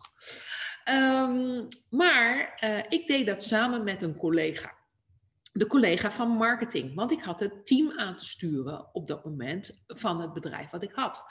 [0.89, 4.76] Um, maar uh, ik deed dat samen met een collega
[5.57, 6.95] de collega van marketing.
[6.95, 10.83] Want ik had het team aan te sturen op dat moment van het bedrijf wat
[10.83, 11.25] ik had.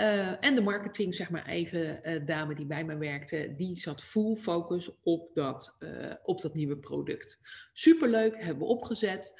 [0.00, 4.02] Uh, en de marketing, zeg maar even, uh, dame die bij mij werkte, die zat
[4.02, 7.38] full focus op dat, uh, op dat nieuwe product.
[7.72, 9.32] Superleuk, hebben we opgezet.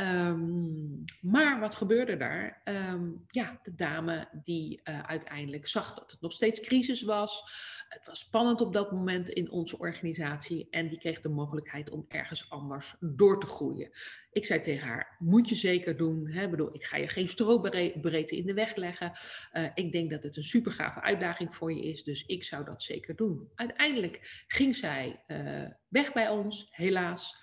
[0.00, 2.62] Um, maar wat gebeurde daar?
[2.64, 7.42] Um, ja, de dame die uiteindelijk zag dat het nog steeds crisis was.
[7.88, 12.04] Het was spannend op dat moment in onze organisatie en die kreeg de mogelijkheid om
[12.08, 13.90] ergens anders door te groeien.
[14.30, 16.28] Ik zei tegen haar, moet je zeker doen.
[16.30, 16.42] Hè?
[16.42, 19.12] Ik bedoel, ik ga je geen strobreedte in de weg leggen.
[19.52, 22.64] Uh, ik denk dat het een super gave uitdaging voor je is, dus ik zou
[22.64, 23.50] dat zeker doen.
[23.54, 27.36] Uiteindelijk ging zij uh, weg bij ons, helaas.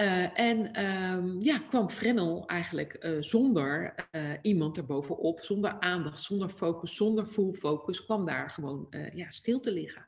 [0.00, 6.48] Uh, en um, ja, kwam Frenel eigenlijk uh, zonder uh, iemand erbovenop, zonder aandacht, zonder
[6.48, 10.06] focus, zonder full focus, kwam daar gewoon ja, stil te liggen.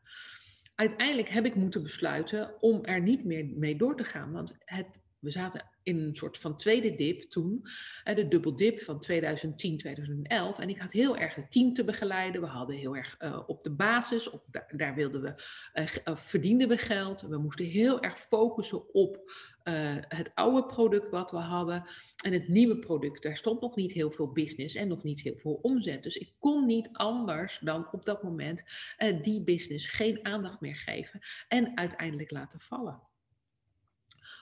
[0.74, 5.02] Uiteindelijk heb ik moeten besluiten om er niet meer mee door te gaan, want het,
[5.18, 7.66] we zaten in een soort van tweede dip toen,
[8.04, 10.58] de dubbeldip van 2010, 2011.
[10.58, 12.40] En ik had heel erg het team te begeleiden.
[12.40, 15.34] We hadden heel erg uh, op de basis, op, daar, wilden we,
[15.74, 17.20] uh, verdienden we geld.
[17.20, 19.32] We moesten heel erg focussen op
[20.08, 21.84] het oude product wat we hadden.
[22.24, 25.36] En het nieuwe product, daar stond nog niet heel veel business en nog niet heel
[25.36, 26.02] veel omzet.
[26.02, 28.62] Dus ik kon niet anders dan op dat moment
[29.22, 33.00] die business geen aandacht meer geven en uiteindelijk laten vallen.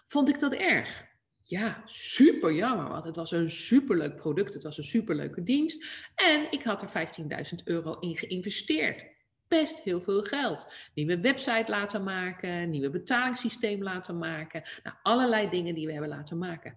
[0.06, 1.06] Vond ik dat erg?
[1.48, 6.46] Ja, super jammer, want het was een superleuk product, het was een superleuke dienst en
[6.50, 7.08] ik had er
[7.48, 9.04] 15.000 euro in geïnvesteerd.
[9.48, 10.72] Best heel veel geld.
[10.94, 14.62] Nieuwe website laten maken, nieuwe betalingssysteem laten maken.
[14.82, 16.76] Nou, allerlei dingen die we hebben laten maken.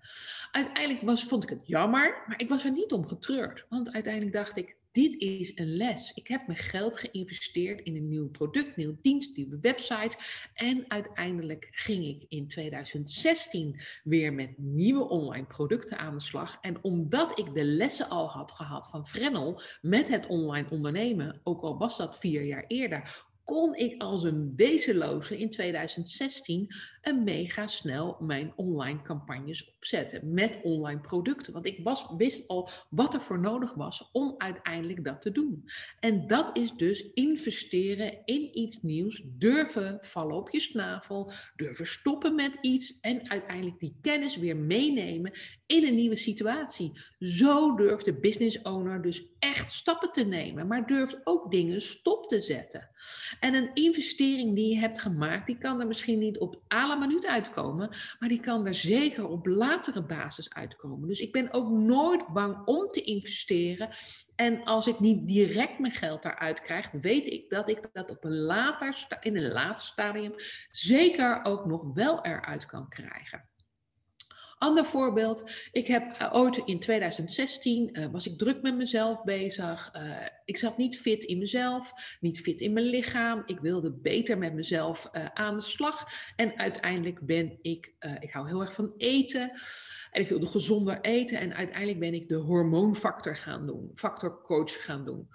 [0.51, 3.65] Uiteindelijk was, vond ik het jammer, maar ik was er niet om getreurd.
[3.69, 6.12] Want uiteindelijk dacht ik, dit is een les.
[6.13, 10.17] Ik heb mijn geld geïnvesteerd in een nieuw product, nieuw dienst, nieuwe website.
[10.54, 16.58] En uiteindelijk ging ik in 2016 weer met nieuwe online producten aan de slag.
[16.62, 21.62] En omdat ik de lessen al had gehad van Frenel met het online ondernemen, ook
[21.62, 27.68] al was dat vier jaar eerder, kon ik als een wezenloze in 2016 een mega
[27.68, 31.54] snel mijn online campagnes opzetten met online producten.
[31.54, 35.70] Want ik was, wist al wat er voor nodig was om uiteindelijk dat te doen.
[36.00, 42.36] En dat is dus investeren in iets nieuws, durven vallen op je snavel, durven stoppen
[42.36, 45.32] met iets en uiteindelijk die kennis weer meenemen
[45.66, 46.92] in een nieuwe situatie.
[47.20, 52.28] Zo durft de business owner dus echt stappen te nemen, maar durft ook dingen stop
[52.28, 52.90] te zetten.
[53.40, 57.27] En een investering die je hebt gemaakt, die kan er misschien niet op alle minuut
[57.27, 61.08] uitkomen, maar die kan er zeker op latere basis uitkomen.
[61.08, 63.89] Dus ik ben ook nooit bang om te investeren.
[64.36, 68.23] En als ik niet direct mijn geld daaruit krijg, weet ik dat ik dat op
[68.23, 70.34] een later, in een later stadium
[70.69, 73.49] zeker ook nog wel eruit kan krijgen.
[74.62, 79.91] Ander voorbeeld, ik heb uh, ooit in 2016 uh, was ik druk met mezelf bezig.
[79.95, 83.43] Uh, ik zat niet fit in mezelf, niet fit in mijn lichaam.
[83.45, 86.08] Ik wilde beter met mezelf aan de slag.
[86.36, 89.52] En uiteindelijk ben ik, ik hou heel erg van eten.
[90.12, 91.39] En ik wilde gezonder eten.
[91.39, 95.28] En uiteindelijk ben ik de hormoonfactor gaan doen, factor coach gaan doen.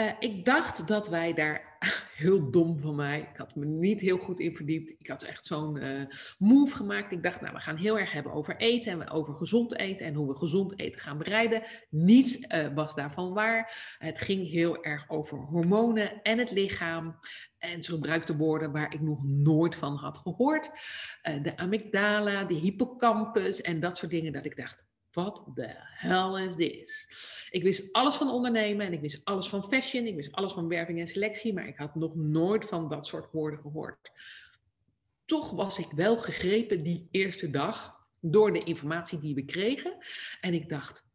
[0.00, 1.76] Uh, ik dacht dat wij daar,
[2.16, 4.94] heel dom van mij, ik had me niet heel goed in verdiept.
[4.98, 6.04] Ik had echt zo'n uh,
[6.38, 7.12] move gemaakt.
[7.12, 10.14] Ik dacht, nou, we gaan heel erg hebben over eten en over gezond eten en
[10.14, 11.62] hoe we gezond eten gaan bereiden.
[11.90, 13.94] Niets uh, was daarvan waar.
[13.98, 17.18] Het ging heel erg over hormonen en het lichaam.
[17.58, 20.70] En ze gebruikte woorden waar ik nog nooit van had gehoord.
[21.42, 24.32] de amygdala, de hippocampus en dat soort dingen.
[24.32, 27.08] Dat ik dacht, wat de hell is this?
[27.50, 30.68] Ik wist alles van ondernemen en ik wist alles van fashion, ik wist alles van
[30.68, 34.12] werving en selectie, maar ik had nog nooit van dat soort woorden gehoord.
[35.24, 39.96] Toch was ik wel gegrepen die eerste dag door de informatie die we kregen.
[40.40, 41.06] En ik dacht,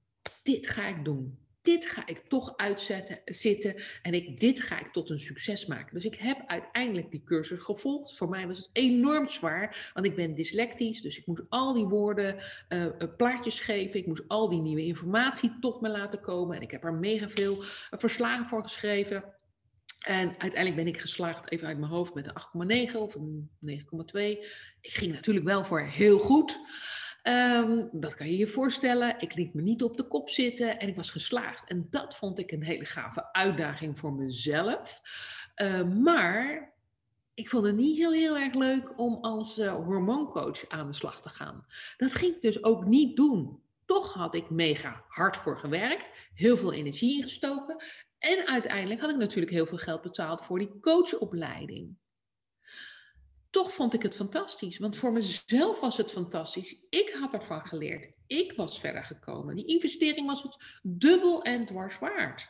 [0.44, 1.38] dit ga ik doen
[1.70, 5.94] dit ga ik toch uitzetten, zitten en ik, dit ga ik tot een succes maken.
[5.94, 8.18] Dus ik heb uiteindelijk die cursus gevolgd.
[8.18, 11.86] Voor mij was het enorm zwaar, want ik ben dyslectisch, dus ik moest al die
[11.86, 12.36] woorden
[12.70, 12.86] uh,
[13.18, 14.00] plaatjes geven.
[14.00, 17.30] Ik moest al die nieuwe informatie tot me laten komen en ik heb er mega
[17.30, 17.58] veel
[17.90, 19.24] verslagen voor geschreven.
[20.00, 23.78] En uiteindelijk ben ik geslaagd, even uit mijn hoofd, met een 8,9 of een 9,2.
[24.82, 26.60] Ik ging natuurlijk wel voor heel goed.
[27.30, 29.16] Ehm, dat kan je je voorstellen.
[29.20, 31.70] Ik liet me niet op de kop zitten en ik was geslaagd.
[31.70, 35.02] En dat vond ik een hele gave uitdaging voor mezelf.
[35.56, 36.74] Ehm, maar
[37.34, 41.22] ik vond het niet heel, heel erg leuk om als uh, hormooncoach aan de slag
[41.22, 41.66] te gaan.
[41.98, 43.62] Dat ging ik dus ook niet doen.
[43.86, 47.76] Toch had ik mega hard voor gewerkt, heel veel energie ingestoken.
[48.18, 51.98] En uiteindelijk had ik natuurlijk heel veel geld betaald voor die coachopleiding
[53.50, 54.78] toch vond ik het fantastisch.
[54.78, 56.76] Want voor mezelf was het fantastisch.
[56.90, 58.14] Ik had ervan geleerd.
[58.28, 59.56] Ik was verder gekomen.
[59.56, 62.50] Die investering was het dubbel en dwars waard.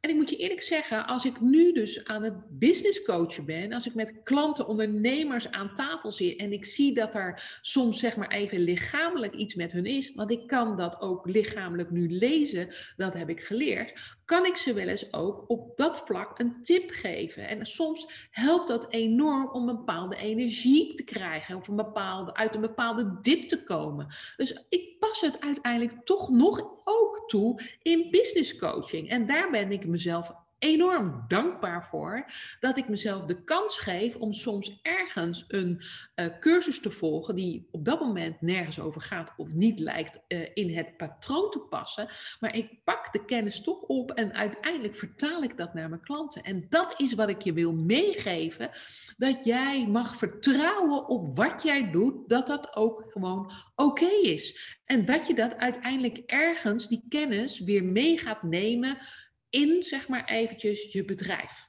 [0.00, 3.72] En ik moet je eerlijk zeggen, als ik nu dus aan het business coachen ben,
[3.72, 8.16] als ik met klanten, ondernemers aan tafel zit en ik zie dat er soms zeg
[8.16, 12.68] maar even lichamelijk iets met hun is, want ik kan dat ook lichamelijk nu lezen,
[12.96, 16.90] dat heb ik geleerd, kan ik ze wel eens ook op dat vlak een tip
[16.90, 17.48] geven.
[17.48, 22.54] En soms helpt dat enorm om een bepaalde energie te krijgen of een bepaalde, uit
[22.54, 24.06] een bepaalde dip te komen.
[24.36, 29.08] Dus ik pas het uiteindelijk toch nog ook toe in business coaching.
[29.08, 32.24] En daar ben ik mezelf enorm dankbaar voor
[32.60, 35.82] dat ik mezelf de kans geef om soms ergens een
[36.16, 40.48] uh, cursus te volgen die op dat moment nergens over gaat of niet lijkt uh,
[40.54, 42.06] in het patroon te passen.
[42.40, 46.42] Maar ik pak de kennis toch op en uiteindelijk vertaal ik dat naar mijn klanten.
[46.42, 48.70] En dat is wat ik je wil meegeven,
[49.16, 54.78] dat jij mag vertrouwen op wat jij doet, dat dat ook gewoon oké is.
[54.84, 58.98] En dat je dat uiteindelijk ergens, die kennis, weer mee gaat nemen
[59.50, 61.68] in, zeg maar eventjes, je bedrijf.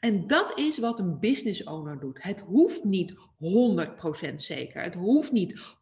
[0.00, 2.22] En dat is wat een business owner doet.
[2.22, 3.14] Het hoeft niet
[4.30, 4.82] 100% zeker.
[4.82, 5.76] Het hoeft niet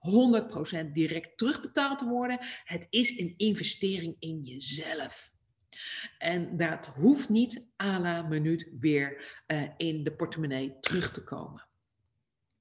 [0.84, 2.38] 100% direct terugbetaald te worden.
[2.64, 5.32] Het is een investering in jezelf.
[6.18, 11.66] En dat hoeft niet à la minuut weer uh, in de portemonnee terug te komen.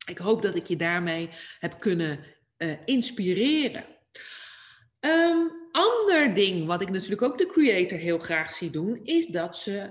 [0.05, 2.19] Ik hoop dat ik je daarmee heb kunnen
[2.57, 3.85] uh, inspireren.
[4.99, 9.55] Um, ander ding wat ik natuurlijk ook de creator heel graag zie doen, is dat
[9.55, 9.89] ze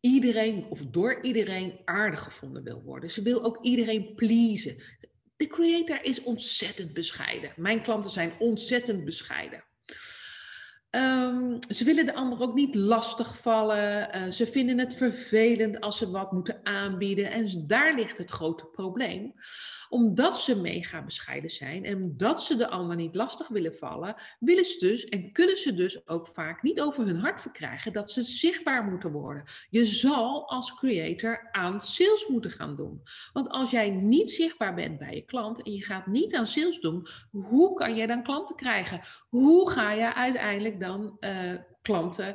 [0.00, 3.10] iedereen of door iedereen aardig gevonden wil worden.
[3.10, 4.76] Ze wil ook iedereen pleasen.
[5.36, 7.52] De creator is ontzettend bescheiden.
[7.56, 9.64] Mijn klanten zijn ontzettend bescheiden.
[10.94, 14.16] Um, ze willen de ander ook niet lastigvallen.
[14.16, 17.30] Uh, ze vinden het vervelend als ze wat moeten aanbieden.
[17.30, 19.34] En daar ligt het grote probleem
[19.94, 24.64] omdat ze mega bescheiden zijn en omdat ze de ander niet lastig willen vallen, willen
[24.64, 28.22] ze dus en kunnen ze dus ook vaak niet over hun hart verkrijgen dat ze
[28.22, 29.44] zichtbaar moeten worden.
[29.70, 33.02] Je zal als creator aan sales moeten gaan doen.
[33.32, 36.80] Want als jij niet zichtbaar bent bij je klant en je gaat niet aan sales
[36.80, 39.00] doen, hoe kan jij dan klanten krijgen?
[39.28, 42.34] Hoe ga je uiteindelijk dan uh, klanten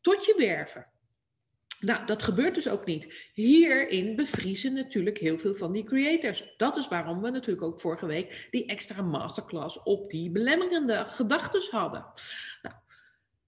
[0.00, 0.86] tot je werven?
[1.80, 3.30] Nou, dat gebeurt dus ook niet.
[3.34, 6.54] Hierin bevriezen natuurlijk heel veel van die creators.
[6.56, 11.62] Dat is waarom we natuurlijk ook vorige week die extra masterclass op die belemmerende gedachten
[11.70, 12.06] hadden.
[12.62, 12.74] Nou,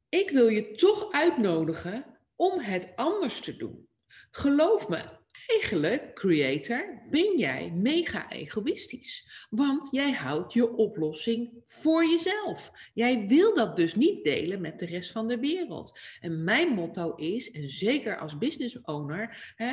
[0.08, 3.88] ik wil je toch uitnodigen om het anders te doen.
[4.30, 5.04] Geloof me,
[5.50, 9.46] Eigenlijk, creator, ben jij mega egoïstisch.
[9.50, 12.72] Want jij houdt je oplossing voor jezelf.
[12.94, 15.98] Jij wil dat dus niet delen met de rest van de wereld.
[16.20, 19.72] En mijn motto is, en zeker als business owner, hè,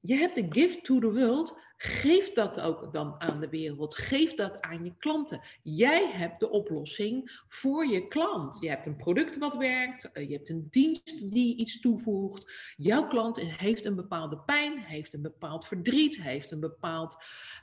[0.00, 1.56] je hebt de gift to the world.
[1.80, 3.96] Geef dat ook dan aan de wereld.
[3.96, 5.40] Geef dat aan je klanten.
[5.62, 8.58] Jij hebt de oplossing voor je klant.
[8.60, 10.10] Je hebt een product wat werkt.
[10.12, 12.74] Eh, je hebt een dienst die iets toevoegt.
[12.76, 17.16] Jouw klant heeft een bepaalde pijn, heeft een bepaald verdriet, heeft een bepaald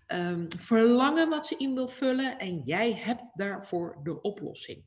[0.08, 2.40] um, verlangen wat ze in wil vullen.
[2.40, 4.84] En jij hebt daarvoor de oplossing.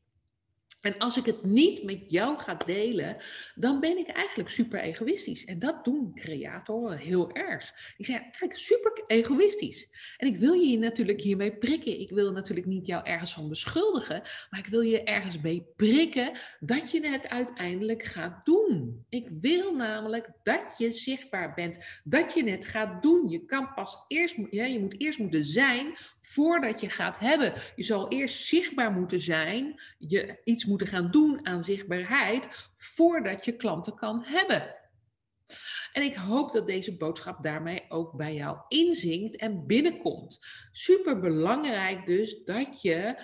[0.81, 3.17] En als ik het niet met jou ga delen,
[3.55, 5.45] dan ben ik eigenlijk super egoïstisch.
[5.45, 7.93] En dat doen creatoren heel erg.
[7.97, 9.89] Die zijn eigenlijk super egoïstisch.
[10.17, 12.01] En ik wil je natuurlijk hiermee prikken.
[12.01, 16.33] Ik wil natuurlijk niet jou ergens van beschuldigen, maar ik wil je ergens mee prikken
[16.61, 19.05] dat je het uiteindelijk gaat doen.
[19.09, 23.29] Ik wil namelijk dat je zichtbaar bent, dat je het gaat doen.
[23.29, 27.53] Je kan pas eerst, ja, je moet eerst moeten zijn voordat je gaat hebben.
[27.77, 33.57] Je zal eerst zichtbaar moeten zijn, je iets moeten gaan doen aan zichtbaarheid voordat je
[33.57, 34.77] klanten kan hebben.
[35.93, 40.39] En ik hoop dat deze boodschap daarmee ook bij jou inzinkt en binnenkomt.
[40.73, 43.23] Super belangrijk dus dat je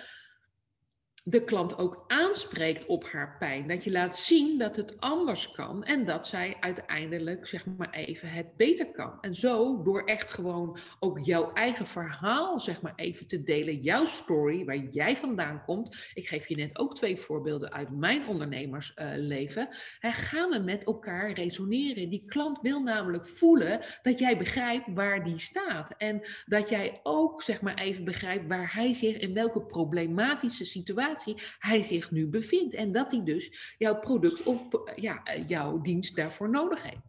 [1.27, 3.67] de klant ook aanspreekt op haar pijn.
[3.67, 8.29] Dat je laat zien dat het anders kan en dat zij uiteindelijk, zeg maar even,
[8.29, 9.17] het beter kan.
[9.21, 14.05] En zo, door echt gewoon ook jouw eigen verhaal, zeg maar even te delen, jouw
[14.05, 16.09] story, waar jij vandaan komt.
[16.13, 19.67] Ik geef je net ook twee voorbeelden uit mijn ondernemersleven.
[20.01, 22.09] Uh, gaan we met elkaar resoneren.
[22.09, 25.93] Die klant wil namelijk voelen dat jij begrijpt waar die staat.
[25.97, 31.13] En dat jij ook, zeg maar even, begrijpt waar hij zich in welke problematische situatie
[31.59, 32.73] hij zich nu bevindt.
[32.73, 34.63] En dat hij dus jouw product of
[34.95, 37.01] ja, jouw dienst daarvoor nodig heeft.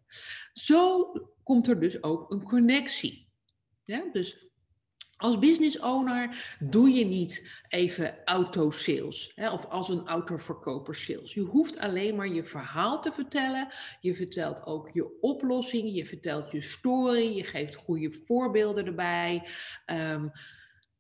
[0.53, 3.29] Zo komt er dus ook een connectie.
[3.85, 4.47] Ja, dus
[5.17, 11.35] als business owner doe je niet even autosales of als een autoverkoper sales.
[11.35, 13.69] Je hoeft alleen maar je verhaal te vertellen.
[14.01, 19.49] Je vertelt ook je oplossing, je vertelt je story, je geeft goede voorbeelden erbij.
[19.87, 20.31] Um,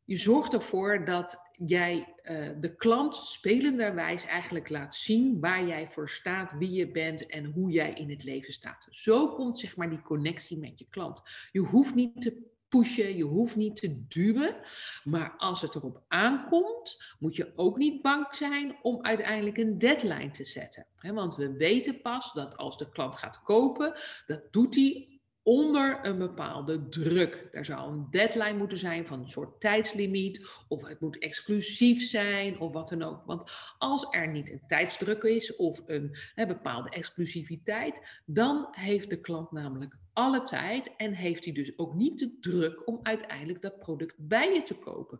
[0.04, 6.08] je zorgt ervoor dat jij uh, de klant spelenderwijs eigenlijk laat zien waar jij voor
[6.08, 8.86] staat, wie je bent en hoe jij in het leven staat.
[8.90, 11.22] Zo komt zeg maar die connectie met je klant.
[11.52, 14.56] Je hoeft niet te pushen, je hoeft niet te duwen,
[15.04, 20.30] maar als het erop aankomt, moet je ook niet bang zijn om uiteindelijk een deadline
[20.30, 20.86] te zetten.
[21.00, 23.92] Want we weten pas dat als de klant gaat kopen,
[24.26, 25.15] dat doet hij
[25.46, 27.48] onder een bepaalde druk.
[27.52, 32.58] Er zou een deadline moeten zijn van een soort tijdslimiet, of het moet exclusief zijn,
[32.60, 33.22] of wat dan ook.
[33.24, 39.52] Want als er niet een tijdsdruk is of een bepaalde exclusiviteit, dan heeft de klant
[39.52, 44.14] namelijk alle tijd en heeft hij dus ook niet de druk om uiteindelijk dat product
[44.18, 45.18] bij je te kopen.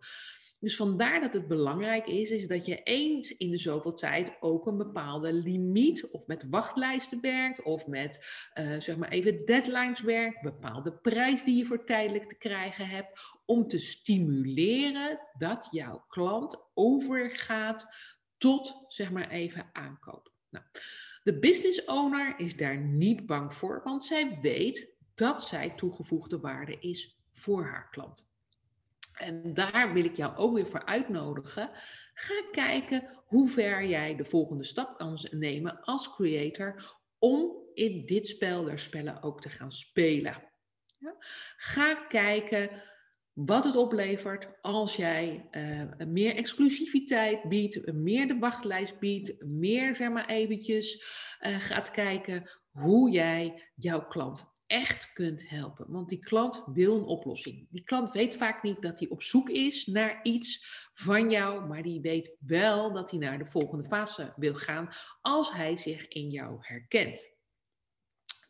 [0.67, 4.67] Dus vandaar dat het belangrijk is, is dat je eens in de zoveel tijd ook
[4.67, 10.43] een bepaalde limiet of met wachtlijsten werkt of met uh, zeg maar even deadlines werkt,
[10.43, 16.71] bepaalde prijs die je voor tijdelijk te krijgen hebt, om te stimuleren dat jouw klant
[16.75, 17.87] overgaat
[18.39, 20.33] tot zeg maar even aankoop.
[20.51, 20.65] Nou,
[21.23, 26.79] de business owner is daar niet bang voor, want zij weet dat zij toegevoegde waarde
[26.81, 28.35] is voor haar klant.
[29.17, 31.71] En daar wil ik jou ook weer voor uitnodigen.
[32.15, 38.27] Ga kijken hoe ver jij de volgende stap kan nemen als creator om in dit
[38.27, 40.43] spel der spellen ook te gaan spelen.
[40.99, 41.17] Ja?
[41.57, 42.83] Ga kijken
[43.33, 50.11] wat het oplevert als jij uh, meer exclusiviteit biedt, meer de wachtlijst biedt, meer zeg
[50.11, 50.95] maar eventjes
[51.41, 55.87] uh, gaat kijken hoe jij jouw klant echt kunt helpen.
[55.89, 57.67] Want die klant wil een oplossing.
[57.71, 61.83] Die klant weet vaak niet dat hij op zoek is naar iets van jou, maar
[61.83, 64.89] die weet wel dat hij naar de volgende fase wil gaan
[65.21, 67.31] als hij zich in jou herkent.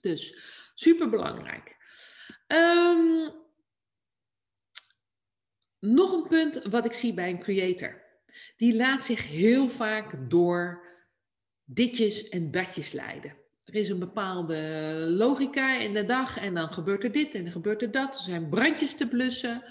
[0.00, 0.42] Dus
[0.74, 1.76] super belangrijk.
[2.46, 3.34] Um,
[5.78, 8.04] nog een punt wat ik zie bij een creator.
[8.56, 10.84] Die laat zich heel vaak door
[11.64, 14.56] ditjes en datjes leiden er is een bepaalde
[15.08, 18.16] logica in de dag en dan gebeurt er dit en dan gebeurt er dat.
[18.16, 19.62] Er zijn brandjes te blussen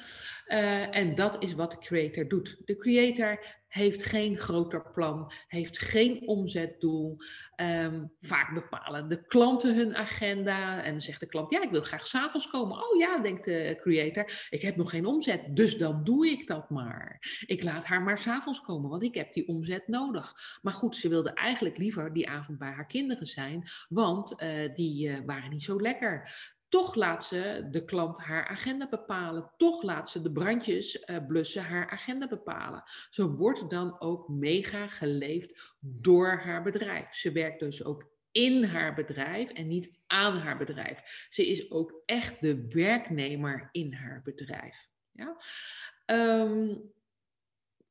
[0.45, 2.61] uh, en dat is wat de creator doet.
[2.65, 7.17] De creator heeft geen groter plan, heeft geen omzetdoel.
[7.61, 12.07] Um, vaak bepalen de klanten hun agenda en zegt de klant, ja, ik wil graag
[12.07, 12.77] s'avonds komen.
[12.77, 16.69] Oh ja, denkt de creator, ik heb nog geen omzet, dus dan doe ik dat
[16.69, 17.17] maar.
[17.45, 20.33] Ik laat haar maar s'avonds komen, want ik heb die omzet nodig.
[20.61, 25.07] Maar goed, ze wilde eigenlijk liever die avond bij haar kinderen zijn, want uh, die
[25.07, 26.29] uh, waren niet zo lekker.
[26.76, 29.51] Toch laat ze de klant haar agenda bepalen.
[29.57, 32.84] Toch laat ze de brandjes uh, blussen haar agenda bepalen.
[33.09, 37.13] Zo wordt dan ook mega geleefd door haar bedrijf.
[37.13, 41.28] Ze werkt dus ook in haar bedrijf en niet aan haar bedrijf.
[41.30, 44.88] Ze is ook echt de werknemer in haar bedrijf.
[45.11, 45.36] Ja?
[46.05, 46.93] Um,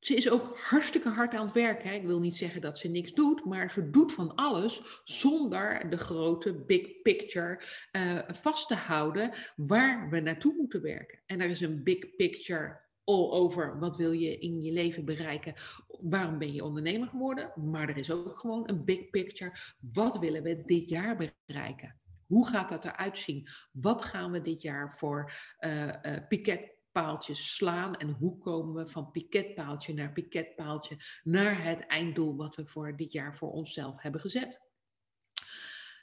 [0.05, 1.95] ze is ook hartstikke hard aan het werken.
[1.95, 5.97] Ik wil niet zeggen dat ze niks doet, maar ze doet van alles zonder de
[5.97, 7.61] grote big picture
[7.93, 11.23] uh, vast te houden waar we naartoe moeten werken.
[11.27, 15.55] En er is een big picture all over wat wil je in je leven bereiken.
[15.87, 17.53] Waarom ben je ondernemer geworden?
[17.73, 19.53] Maar er is ook gewoon een big picture.
[19.93, 22.01] Wat willen we dit jaar bereiken?
[22.27, 23.49] Hoe gaat dat eruit zien?
[23.73, 25.93] Wat gaan we dit jaar voor uh, uh,
[26.29, 32.55] piket paaltjes slaan en hoe komen we van piketpaaltje naar piketpaaltje naar het einddoel wat
[32.55, 34.61] we voor dit jaar voor onszelf hebben gezet.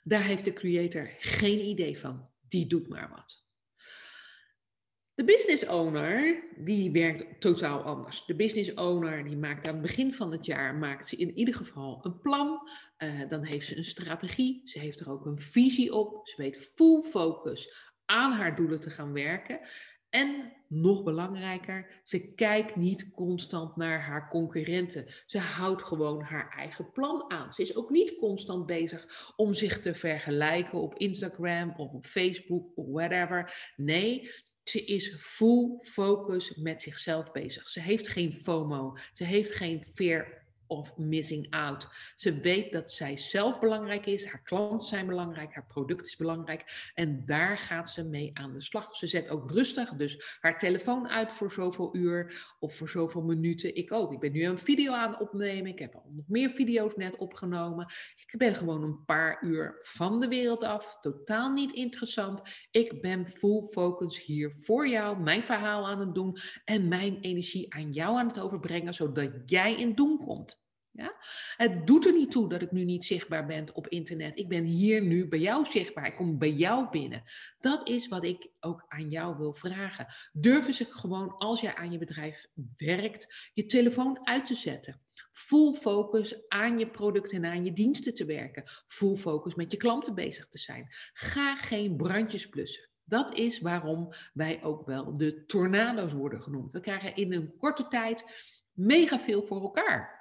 [0.03, 2.29] Daar heeft de creator geen idee van.
[2.47, 3.45] Die doet maar wat.
[5.13, 8.25] De business owner, die werkt totaal anders.
[8.25, 11.55] De business owner, die maakt aan het begin van het jaar, maakt ze in ieder
[11.55, 12.69] geval een plan.
[13.03, 14.61] Uh, dan heeft ze een strategie.
[14.65, 16.27] Ze heeft er ook een visie op.
[16.27, 19.59] Ze weet full focus aan haar doelen te gaan werken.
[20.11, 25.05] En nog belangrijker, ze kijkt niet constant naar haar concurrenten.
[25.25, 27.53] Ze houdt gewoon haar eigen plan aan.
[27.53, 32.77] Ze is ook niet constant bezig om zich te vergelijken op Instagram of op Facebook
[32.77, 33.71] of whatever.
[33.75, 34.31] Nee,
[34.63, 37.69] ze is full focus met zichzelf bezig.
[37.69, 38.97] Ze heeft geen FOMO.
[39.13, 40.40] Ze heeft geen fear
[40.71, 41.87] of missing out.
[42.15, 46.91] Ze weet dat zij zelf belangrijk is, haar klanten zijn belangrijk, haar product is belangrijk
[46.93, 48.95] en daar gaat ze mee aan de slag.
[48.95, 53.75] Ze zet ook rustig dus haar telefoon uit voor zoveel uur of voor zoveel minuten.
[53.75, 54.13] Ik ook.
[54.13, 55.71] Ik ben nu een video aan het opnemen.
[55.71, 57.85] Ik heb al nog meer video's net opgenomen.
[58.27, 60.97] Ik ben gewoon een paar uur van de wereld af.
[61.01, 62.41] Totaal niet interessant.
[62.71, 67.73] Ik ben full focus hier voor jou, mijn verhaal aan het doen en mijn energie
[67.73, 70.60] aan jou aan het overbrengen, zodat jij in doen komt.
[70.93, 71.15] Ja?
[71.55, 74.39] Het doet er niet toe dat ik nu niet zichtbaar ben op internet.
[74.39, 76.05] Ik ben hier nu bij jou zichtbaar.
[76.05, 77.23] Ik kom bij jou binnen.
[77.59, 80.05] Dat is wat ik ook aan jou wil vragen.
[80.31, 85.01] Durf eens gewoon, als jij aan je bedrijf werkt, je telefoon uit te zetten.
[85.31, 88.63] Full focus aan je product en aan je diensten te werken.
[88.87, 90.87] Full focus met je klanten bezig te zijn.
[91.13, 92.89] Ga geen brandjes blussen.
[93.03, 96.71] Dat is waarom wij ook wel de tornado's worden genoemd.
[96.71, 98.25] We krijgen in een korte tijd
[98.71, 100.20] mega veel voor elkaar.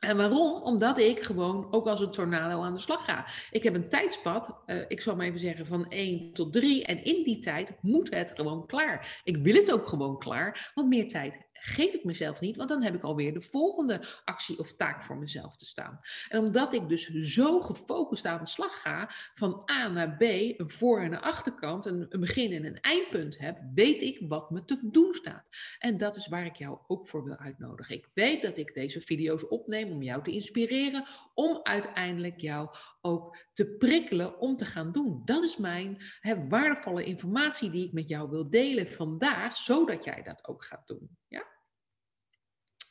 [0.00, 0.62] En waarom?
[0.62, 3.26] Omdat ik gewoon ook als een tornado aan de slag ga.
[3.50, 6.84] Ik heb een tijdspad, uh, ik zal maar even zeggen, van 1 tot 3.
[6.84, 9.20] En in die tijd moet het gewoon klaar.
[9.24, 12.82] Ik wil het ook gewoon klaar, want meer tijd geef ik mezelf niet, want dan
[12.82, 15.98] heb ik alweer de volgende actie of taak voor mezelf te staan.
[16.28, 20.70] En omdat ik dus zo gefocust aan de slag ga, van A naar B, een
[20.70, 24.64] voor- en een achterkant, een, een begin- en een eindpunt heb, weet ik wat me
[24.64, 25.48] te doen staat.
[25.78, 27.94] En dat is waar ik jou ook voor wil uitnodigen.
[27.94, 31.04] Ik weet dat ik deze video's opneem om jou te inspireren,
[31.40, 35.22] om uiteindelijk jou ook te prikkelen om te gaan doen.
[35.24, 36.02] Dat is mijn
[36.48, 41.18] waardevolle informatie die ik met jou wil delen vandaag, zodat jij dat ook gaat doen.
[41.28, 41.46] Ja?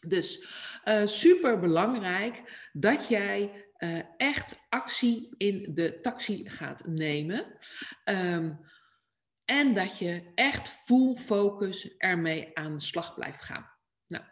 [0.08, 0.38] Dus
[0.86, 7.58] uh, super belangrijk dat jij uh, echt actie in de taxi gaat nemen.
[8.06, 8.60] Um,
[9.46, 13.72] en dat je echt full focus ermee aan de slag blijft gaan.
[14.08, 14.24] Nou,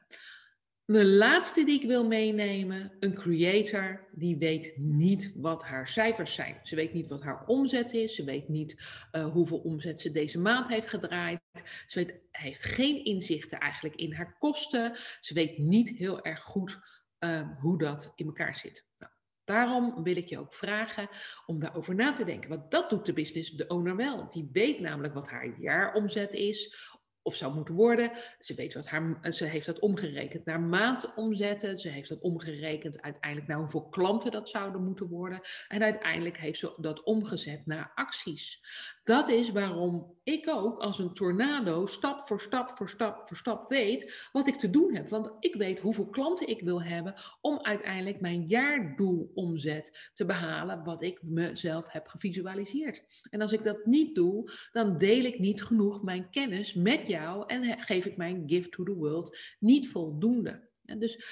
[0.88, 6.60] de laatste die ik wil meenemen, een creator die weet niet wat haar cijfers zijn.
[6.64, 8.76] Ze weet niet wat haar omzet is, ze weet niet
[9.12, 11.40] uh, hoeveel omzet ze deze maand heeft gedraaid.
[11.88, 14.98] Ze weet, heeft geen inzichten eigenlijk in haar kosten.
[15.20, 16.80] Ze weet niet heel erg goed
[17.20, 18.86] uh, hoe dat in elkaar zit.
[18.98, 19.12] Nou,
[19.48, 21.10] Daarom wil ik je ook vragen
[21.46, 22.50] om daarover na te denken.
[22.50, 24.30] Want dat doet de business de owner wel.
[24.30, 26.90] Die weet namelijk wat haar jaaromzet is,
[27.28, 28.12] of zou moeten worden.
[28.40, 31.78] Ze weet wat haar, ze heeft dat omgerekend naar maandomzetten.
[31.80, 35.40] Ze heeft dat omgerekend uiteindelijk naar hoeveel klanten dat zouden moeten worden.
[35.68, 38.62] En uiteindelijk heeft ze dat omgezet naar acties.
[39.04, 43.70] Dat is waarom ik ook als een tornado stap voor stap voor stap voor stap
[43.70, 45.10] weet wat ik te doen heb.
[45.10, 51.02] Want ik weet hoeveel klanten ik wil hebben om uiteindelijk mijn jaardoelomzet te behalen wat
[51.02, 53.04] ik mezelf heb gevisualiseerd.
[53.30, 57.17] En als ik dat niet doe, dan deel ik niet genoeg mijn kennis met jou
[57.48, 60.70] en geef ik mijn gift to the world niet voldoende.
[60.86, 61.26] En dus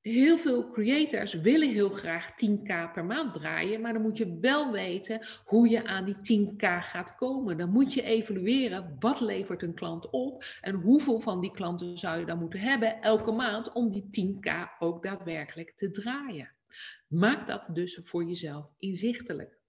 [0.00, 4.72] heel veel creators willen heel graag 10k per maand draaien, maar dan moet je wel
[4.72, 7.56] weten hoe je aan die 10k gaat komen.
[7.56, 12.18] Dan moet je evalueren wat levert een klant op en hoeveel van die klanten zou
[12.18, 16.54] je dan moeten hebben elke maand om die 10k ook daadwerkelijk te draaien.
[17.06, 19.59] Maak dat dus voor jezelf inzichtelijk.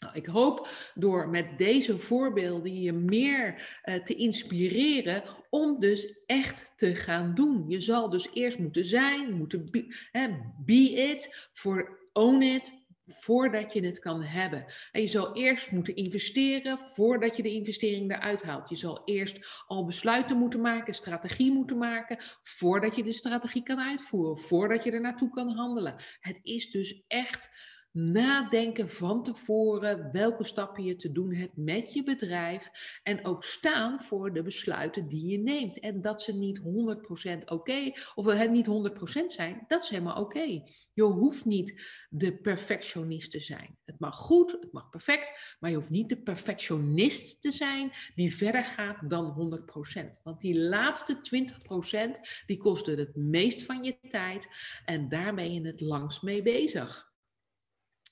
[0.00, 6.72] Nou, ik hoop door met deze voorbeelden je meer uh, te inspireren om dus echt
[6.76, 7.64] te gaan doen.
[7.68, 9.94] Je zal dus eerst moeten zijn, moeten be,
[10.64, 12.72] be it, voor own it,
[13.06, 14.64] voordat je het kan hebben.
[14.92, 18.68] En je zal eerst moeten investeren voordat je de investering eruit haalt.
[18.68, 23.80] Je zal eerst al besluiten moeten maken, strategie moeten maken, voordat je de strategie kan
[23.80, 25.94] uitvoeren, voordat je er naartoe kan handelen.
[26.20, 27.48] Het is dus echt
[27.92, 32.70] nadenken van tevoren welke stappen je te doen hebt met je bedrijf
[33.02, 35.80] en ook staan voor de besluiten die je neemt.
[35.80, 38.68] En dat ze niet 100% oké okay, of het niet
[39.22, 40.62] 100% zijn, dat is helemaal oké.
[40.92, 43.78] Je hoeft niet de perfectionist te zijn.
[43.84, 48.34] Het mag goed, het mag perfect, maar je hoeft niet de perfectionist te zijn die
[48.36, 49.62] verder gaat dan
[50.18, 50.22] 100%.
[50.22, 54.48] Want die laatste 20% die kosten het meest van je tijd
[54.84, 57.09] en daar ben je het langst mee bezig.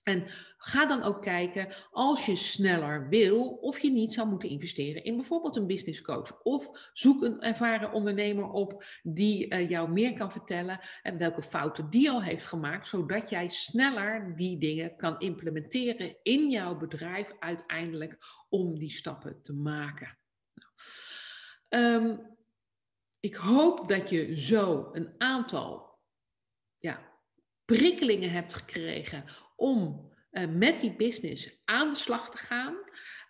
[0.08, 0.24] En
[0.56, 5.16] ga dan ook kijken, als je sneller wil, of je niet zou moeten investeren in
[5.16, 6.42] bijvoorbeeld een business coach.
[6.42, 11.90] Of zoek een ervaren ondernemer op die uh, jou meer kan vertellen en welke fouten
[11.90, 18.18] die al heeft gemaakt, zodat jij sneller die dingen kan implementeren in jouw bedrijf uiteindelijk
[18.48, 20.18] om die stappen te maken.
[20.54, 20.72] Nou.
[21.68, 22.16] Ehm,
[23.20, 25.98] ik hoop dat je zo een aantal
[26.78, 27.12] ja,
[27.64, 29.24] prikkelingen hebt gekregen
[29.58, 32.76] om uh, met die business aan de slag te gaan.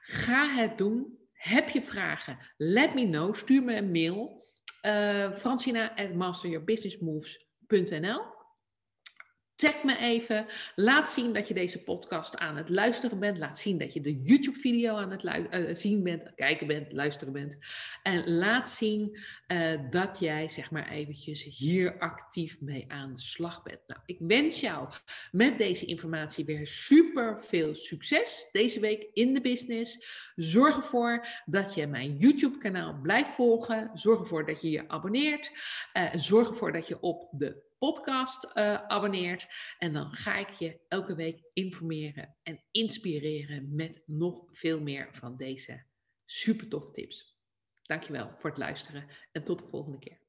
[0.00, 1.18] Ga het doen.
[1.32, 2.38] Heb je vragen?
[2.56, 3.34] Let me know.
[3.34, 4.46] Stuur me een mail.
[4.86, 5.96] Uh, Francina
[9.58, 10.46] Tag me even.
[10.74, 13.38] Laat zien dat je deze podcast aan het luisteren bent.
[13.38, 17.58] Laat zien dat je de YouTube-video aan het uh, zien bent, kijken bent, luisteren bent.
[18.02, 19.18] En laat zien
[19.52, 23.80] uh, dat jij, zeg maar eventjes, hier actief mee aan de slag bent.
[23.86, 24.88] Nou, ik wens jou
[25.32, 29.98] met deze informatie weer super veel succes deze week in de business.
[30.36, 33.90] Zorg ervoor dat je mijn YouTube-kanaal blijft volgen.
[33.94, 35.52] Zorg ervoor dat je je abonneert.
[35.94, 39.46] Uh, zorg ervoor dat je op de podcast uh, abonneert.
[39.78, 45.36] En dan ga ik je elke week informeren en inspireren met nog veel meer van
[45.36, 45.84] deze
[46.24, 47.36] super toffe tips.
[47.82, 50.27] Dankjewel voor het luisteren en tot de volgende keer.